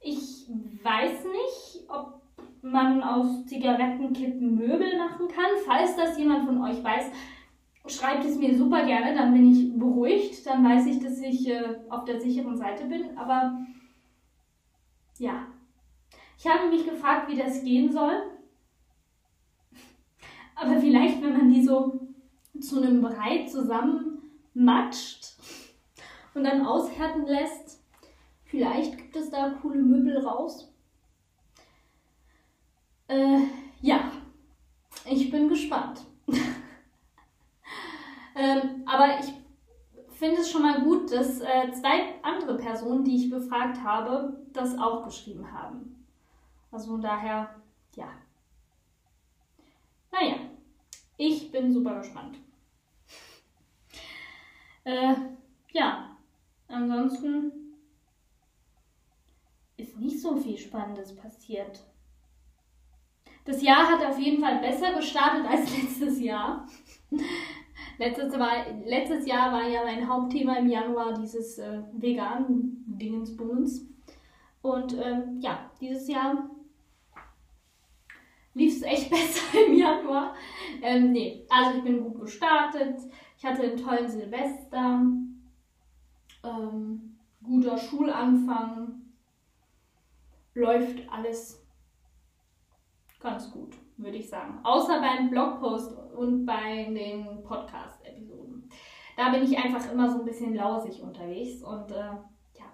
ich 0.00 0.48
weiß 0.82 1.24
nicht, 1.24 1.88
ob 1.88 2.22
man 2.62 3.02
aus 3.02 3.44
Zigarettenkippen 3.46 4.56
Möbel 4.56 4.96
machen 4.98 5.28
kann. 5.28 5.50
Falls 5.66 5.96
das 5.96 6.18
jemand 6.18 6.46
von 6.46 6.62
euch 6.62 6.82
weiß, 6.82 7.10
schreibt 7.86 8.24
es 8.24 8.36
mir 8.36 8.56
super 8.56 8.84
gerne, 8.84 9.14
dann 9.14 9.32
bin 9.32 9.52
ich 9.52 9.78
beruhigt, 9.78 10.44
dann 10.46 10.64
weiß 10.64 10.86
ich, 10.86 11.00
dass 11.00 11.18
ich 11.20 11.48
äh, 11.48 11.78
auf 11.88 12.04
der 12.04 12.20
sicheren 12.20 12.56
Seite 12.56 12.84
bin. 12.86 13.16
Aber 13.16 13.58
ja, 15.18 15.46
ich 16.38 16.46
habe 16.46 16.68
mich 16.68 16.84
gefragt, 16.84 17.30
wie 17.30 17.36
das 17.36 17.62
gehen 17.62 17.90
soll. 17.90 18.22
Aber 20.54 20.78
vielleicht, 20.78 21.22
wenn 21.22 21.36
man 21.36 21.50
die 21.50 21.62
so 21.62 22.00
zu 22.60 22.82
einem 22.82 23.00
Brei 23.00 23.46
zusammenmatscht 23.46 25.36
und 26.34 26.44
dann 26.44 26.66
aushärten 26.66 27.26
lässt, 27.26 27.78
Vielleicht 28.48 28.96
gibt 28.96 29.14
es 29.14 29.30
da 29.30 29.50
coole 29.60 29.82
Möbel 29.82 30.18
raus. 30.26 30.72
Äh, 33.06 33.40
ja, 33.82 34.10
ich 35.04 35.30
bin 35.30 35.48
gespannt. 35.48 36.00
ähm, 38.38 38.84
aber 38.86 39.18
ich 39.20 39.32
finde 40.18 40.40
es 40.40 40.50
schon 40.50 40.62
mal 40.62 40.80
gut, 40.82 41.10
dass 41.10 41.40
äh, 41.40 41.72
zwei 41.72 42.22
andere 42.22 42.56
Personen, 42.56 43.04
die 43.04 43.16
ich 43.16 43.30
befragt 43.30 43.82
habe, 43.82 44.40
das 44.52 44.78
auch 44.78 45.04
geschrieben 45.04 45.50
haben. 45.52 46.06
Also 46.70 46.98
daher, 46.98 47.54
ja. 47.96 48.08
Naja, 50.10 50.36
ich 51.16 51.50
bin 51.50 51.72
super 51.72 51.98
gespannt. 51.98 52.38
Äh, 54.84 55.14
ja, 55.72 56.16
ansonsten 56.68 57.52
ist 59.76 59.98
nicht 59.98 60.20
so 60.20 60.36
viel 60.36 60.56
Spannendes 60.56 61.14
passiert. 61.14 61.80
Das 63.44 63.62
Jahr 63.62 63.88
hat 63.88 64.04
auf 64.04 64.18
jeden 64.18 64.42
Fall 64.42 64.58
besser 64.60 64.94
gestartet 64.94 65.46
als 65.46 65.76
letztes 65.82 66.20
Jahr. 66.20 66.66
Letztes, 67.98 68.38
war, 68.38 68.66
letztes 68.84 69.26
Jahr 69.26 69.52
war 69.52 69.68
ja 69.68 69.84
mein 69.84 70.08
Hauptthema 70.08 70.56
im 70.56 70.68
Januar 70.68 71.14
dieses 71.14 71.58
äh, 71.58 71.82
veganen 71.92 72.84
Dingensbummens. 72.86 73.86
Und 74.62 74.96
ähm, 74.98 75.38
ja, 75.40 75.70
dieses 75.80 76.08
Jahr 76.08 76.48
lief 78.54 78.76
es 78.76 78.82
echt 78.82 79.10
besser 79.10 79.66
im 79.66 79.74
Januar. 79.74 80.34
Ähm, 80.82 81.12
nee, 81.12 81.44
also 81.48 81.78
ich 81.78 81.84
bin 81.84 82.02
gut 82.02 82.20
gestartet. 82.20 82.98
Ich 83.36 83.44
hatte 83.44 83.62
einen 83.62 83.76
tollen 83.76 84.08
Silvester. 84.08 85.02
Ähm, 86.44 87.16
guter 87.42 87.78
Schulanfang. 87.78 89.02
Läuft 90.54 91.08
alles 91.08 91.64
ganz 93.20 93.50
gut, 93.50 93.76
würde 93.98 94.16
ich 94.16 94.28
sagen. 94.28 94.60
Außer 94.62 95.00
beim 95.00 95.28
Blogpost 95.30 95.92
und 96.16 96.46
bei 96.46 96.84
den 96.84 97.42
Podcast-Episoden. 97.42 98.70
Da 99.16 99.30
bin 99.30 99.42
ich 99.42 99.58
einfach 99.58 99.90
immer 99.92 100.08
so 100.08 100.20
ein 100.20 100.24
bisschen 100.24 100.54
lausig 100.54 101.02
unterwegs 101.02 101.62
und 101.62 101.90
äh, 101.90 102.14
ja, 102.54 102.66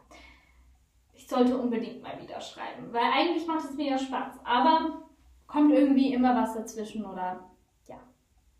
ich 1.14 1.26
sollte 1.26 1.56
unbedingt 1.56 2.02
mal 2.02 2.20
wieder 2.20 2.40
schreiben, 2.40 2.92
weil 2.92 3.10
eigentlich 3.12 3.46
macht 3.46 3.64
es 3.64 3.74
mir 3.74 3.90
ja 3.92 3.98
Spaß. 3.98 4.40
Aber 4.44 5.02
kommt 5.46 5.72
irgendwie 5.72 6.12
immer 6.12 6.34
was 6.36 6.54
dazwischen 6.54 7.04
oder 7.06 7.48
ja, 7.86 7.96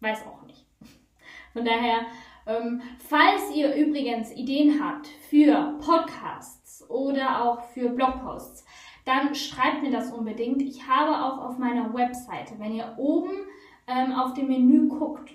weiß 0.01 0.27
auch 0.27 0.43
nicht. 0.47 0.65
Von 1.53 1.65
daher, 1.65 2.07
ähm, 2.47 2.81
falls 3.07 3.55
ihr 3.55 3.75
übrigens 3.75 4.33
Ideen 4.33 4.83
habt 4.83 5.07
für 5.07 5.79
Podcasts 5.85 6.89
oder 6.89 7.45
auch 7.45 7.63
für 7.65 7.91
Blogposts, 7.91 8.65
dann 9.05 9.35
schreibt 9.35 9.83
mir 9.83 9.91
das 9.91 10.13
unbedingt. 10.13 10.63
Ich 10.63 10.87
habe 10.89 11.25
auch 11.25 11.39
auf 11.45 11.59
meiner 11.59 11.93
Webseite, 11.95 12.55
wenn 12.59 12.75
ihr 12.75 12.95
oben 12.97 13.33
ähm, 13.87 14.13
auf 14.13 14.35
dem 14.35 14.49
Menü 14.49 14.89
guckt, 14.89 15.31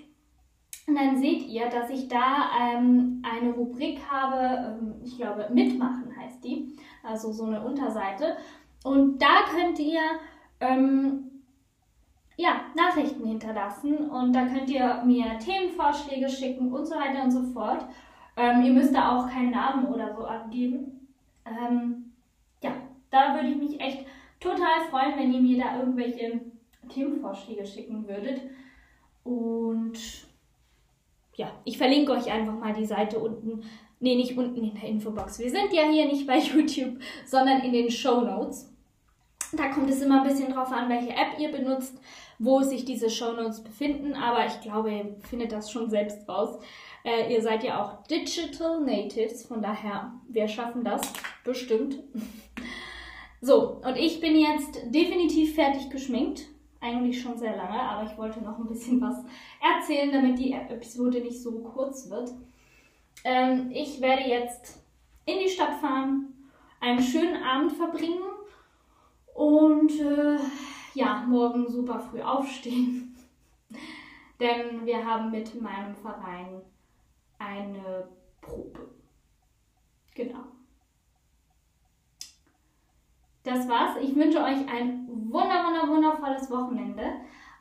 dann 0.86 1.18
seht 1.18 1.46
ihr, 1.46 1.68
dass 1.68 1.90
ich 1.90 2.08
da 2.08 2.50
ähm, 2.60 3.22
eine 3.22 3.52
Rubrik 3.52 4.00
habe, 4.10 4.78
ähm, 4.80 4.94
ich 5.04 5.16
glaube, 5.16 5.48
mitmachen 5.52 6.12
heißt 6.18 6.42
die, 6.44 6.76
also 7.02 7.32
so 7.32 7.44
eine 7.44 7.64
Unterseite. 7.64 8.36
Und 8.82 9.20
da 9.20 9.44
könnt 9.48 9.78
ihr 9.78 10.00
ähm, 10.60 11.30
ja, 12.36 12.62
Nachrichten 12.74 13.26
hinterlassen 13.26 14.10
und 14.10 14.32
da 14.32 14.46
könnt 14.46 14.70
ihr 14.70 15.02
mir 15.04 15.38
Themenvorschläge 15.38 16.28
schicken 16.28 16.72
und 16.72 16.86
so 16.86 16.94
weiter 16.94 17.22
und 17.22 17.30
so 17.30 17.42
fort. 17.52 17.84
Ähm, 18.36 18.62
ihr 18.62 18.72
müsst 18.72 18.94
da 18.94 19.16
auch 19.16 19.28
keinen 19.28 19.50
Namen 19.50 19.86
oder 19.86 20.14
so 20.14 20.24
abgeben. 20.24 21.08
Ähm, 21.44 21.99
da 23.10 23.34
würde 23.34 23.48
ich 23.48 23.56
mich 23.56 23.80
echt 23.80 24.04
total 24.38 24.88
freuen, 24.90 25.18
wenn 25.18 25.32
ihr 25.32 25.40
mir 25.40 25.58
da 25.58 25.78
irgendwelche 25.78 26.40
Themenvorschläge 26.88 27.66
schicken 27.66 28.06
würdet. 28.06 28.40
Und 29.24 29.98
ja, 31.34 31.52
ich 31.64 31.78
verlinke 31.78 32.12
euch 32.12 32.30
einfach 32.30 32.58
mal 32.58 32.72
die 32.72 32.86
Seite 32.86 33.18
unten. 33.18 33.62
Nee, 33.98 34.16
nicht 34.16 34.36
unten 34.36 34.62
in 34.64 34.74
der 34.74 34.88
Infobox. 34.88 35.38
Wir 35.38 35.50
sind 35.50 35.72
ja 35.72 35.82
hier 35.82 36.06
nicht 36.06 36.26
bei 36.26 36.38
YouTube, 36.38 36.98
sondern 37.26 37.60
in 37.60 37.72
den 37.72 37.90
Show 37.90 38.22
Notes. 38.22 38.72
Da 39.52 39.68
kommt 39.68 39.90
es 39.90 40.00
immer 40.00 40.22
ein 40.22 40.28
bisschen 40.28 40.52
drauf 40.52 40.70
an, 40.70 40.88
welche 40.88 41.10
App 41.10 41.38
ihr 41.38 41.50
benutzt 41.50 42.00
wo 42.42 42.62
sich 42.62 42.86
diese 42.86 43.10
Shownotes 43.10 43.62
befinden, 43.62 44.14
aber 44.14 44.46
ich 44.46 44.60
glaube, 44.62 44.90
ihr 44.90 45.16
findet 45.28 45.52
das 45.52 45.70
schon 45.70 45.90
selbst 45.90 46.26
raus. 46.26 46.58
Äh, 47.04 47.32
ihr 47.32 47.42
seid 47.42 47.62
ja 47.62 47.84
auch 47.84 48.02
Digital 48.06 48.80
Natives, 48.80 49.44
von 49.44 49.60
daher, 49.60 50.14
wir 50.26 50.48
schaffen 50.48 50.82
das 50.82 51.12
bestimmt. 51.44 51.98
so, 53.40 53.80
und 53.84 53.96
ich 53.96 54.20
bin 54.20 54.36
jetzt 54.36 54.80
definitiv 54.86 55.54
fertig 55.54 55.88
geschminkt. 55.90 56.46
Eigentlich 56.80 57.20
schon 57.20 57.38
sehr 57.38 57.56
lange, 57.56 57.80
aber 57.80 58.10
ich 58.10 58.16
wollte 58.16 58.40
noch 58.40 58.58
ein 58.58 58.66
bisschen 58.66 59.00
was 59.00 59.16
erzählen, 59.60 60.12
damit 60.12 60.38
die 60.38 60.52
Episode 60.52 61.20
nicht 61.20 61.42
so 61.42 61.58
kurz 61.60 62.08
wird. 62.08 62.32
Ähm, 63.24 63.70
ich 63.72 64.00
werde 64.00 64.22
jetzt 64.22 64.82
in 65.26 65.38
die 65.38 65.48
Stadt 65.48 65.74
fahren, 65.80 66.34
einen 66.80 67.02
schönen 67.02 67.42
Abend 67.42 67.72
verbringen 67.72 68.22
und 69.34 69.90
äh, 70.00 70.38
ja, 70.94 71.24
morgen 71.26 71.68
super 71.68 72.00
früh 72.00 72.20
aufstehen. 72.20 73.14
Denn 74.40 74.86
wir 74.86 75.04
haben 75.04 75.30
mit 75.30 75.60
meinem 75.60 75.94
Verein 75.94 76.62
eine 77.38 78.08
Probe. 78.40 78.88
Genau. 80.14 80.44
Das 83.50 83.68
war's. 83.68 83.96
Ich 84.00 84.14
wünsche 84.14 84.38
euch 84.38 84.68
ein 84.72 85.08
wunder, 85.08 85.64
wunder, 85.66 85.88
wundervolles 85.88 86.48
Wochenende. 86.52 87.02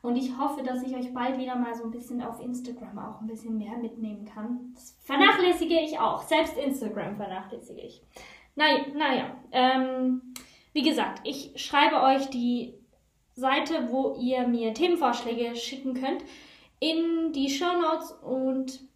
Und 0.03 0.17
ich 0.17 0.37
hoffe, 0.37 0.61
dass 0.61 0.83
ich 0.83 0.95
euch 0.95 1.11
bald 1.15 1.39
wieder 1.39 1.55
mal 1.55 1.73
so 1.73 1.85
ein 1.85 1.89
bisschen 1.89 2.21
auf 2.21 2.39
Instagram 2.39 2.99
auch 2.99 3.21
ein 3.21 3.25
bisschen 3.25 3.57
mehr 3.57 3.75
mitnehmen 3.75 4.23
kann. 4.23 4.71
Das 4.75 4.95
vernachlässige 5.01 5.79
ich 5.79 5.99
auch. 5.99 6.21
Selbst 6.21 6.55
Instagram 6.59 7.15
vernachlässige 7.15 7.81
ich. 7.81 8.03
Naja, 8.55 8.85
naja. 8.95 9.35
Ähm, 9.51 10.21
wie 10.73 10.83
gesagt, 10.83 11.21
ich 11.23 11.53
schreibe 11.55 12.03
euch 12.03 12.29
die 12.29 12.75
Seite, 13.33 13.87
wo 13.89 14.15
ihr 14.21 14.47
mir 14.47 14.75
Themenvorschläge 14.75 15.55
schicken 15.55 15.95
könnt, 15.95 16.23
in 16.79 17.33
die 17.33 17.49
Show 17.49 17.81
Notes. 17.81 18.11
Und 18.21 18.87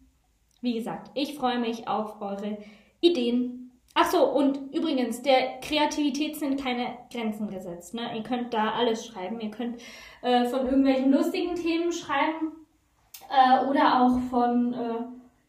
wie 0.61 0.75
gesagt, 0.75 1.09
ich 1.15 1.33
freue 1.33 1.57
mich 1.57 1.87
auf 1.87 2.21
eure 2.21 2.59
Ideen. 3.01 3.62
Achso, 3.95 4.23
und 4.23 4.73
übrigens, 4.73 5.21
der 5.21 5.59
Kreativität 5.61 6.35
sind 6.35 6.61
keine 6.61 6.97
Grenzen 7.11 7.47
gesetzt. 7.47 7.93
Ne? 7.93 8.15
Ihr 8.15 8.23
könnt 8.23 8.53
da 8.53 8.71
alles 8.71 9.05
schreiben. 9.05 9.39
Ihr 9.39 9.51
könnt 9.51 9.77
äh, 10.21 10.45
von 10.45 10.65
irgendwelchen 10.65 11.11
lustigen 11.11 11.55
Themen 11.55 11.91
schreiben 11.91 12.53
äh, 13.29 13.65
oder 13.65 14.01
auch 14.01 14.19
von 14.31 14.73
äh, 14.73 15.05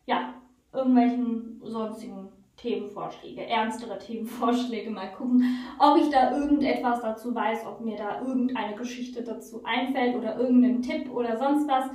ja, 0.07 0.35
irgendwelchen 0.73 1.61
sonstigen 1.65 2.29
Themenvorschläge, 2.57 3.47
ernstere 3.47 3.99
Themenvorschläge. 3.99 4.91
Mal 4.91 5.13
gucken, 5.13 5.45
ob 5.79 5.97
ich 5.99 6.11
da 6.11 6.37
irgendetwas 6.37 7.01
dazu 7.01 7.35
weiß, 7.35 7.67
ob 7.67 7.81
mir 7.81 7.97
da 7.97 8.21
irgendeine 8.21 8.77
Geschichte 8.77 9.23
dazu 9.23 9.63
einfällt 9.65 10.17
oder 10.17 10.39
irgendein 10.39 10.83
Tipp 10.83 11.11
oder 11.11 11.37
sonst 11.37 11.69
was. 11.69 11.87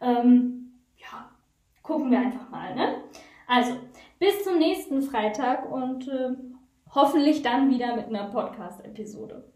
Ähm, 0.00 0.72
ja, 0.96 1.30
gucken 1.82 2.10
wir 2.10 2.18
einfach 2.20 2.50
mal. 2.50 2.74
Ne? 2.74 2.96
Also, 3.46 3.74
bis 4.20 4.44
zum 4.44 4.58
nächsten 4.58 5.02
Freitag 5.02 5.72
und 5.72 6.06
äh, 6.06 6.36
hoffentlich 6.94 7.42
dann 7.42 7.70
wieder 7.70 7.96
mit 7.96 8.06
einer 8.06 8.30
Podcast-Episode. 8.30 9.50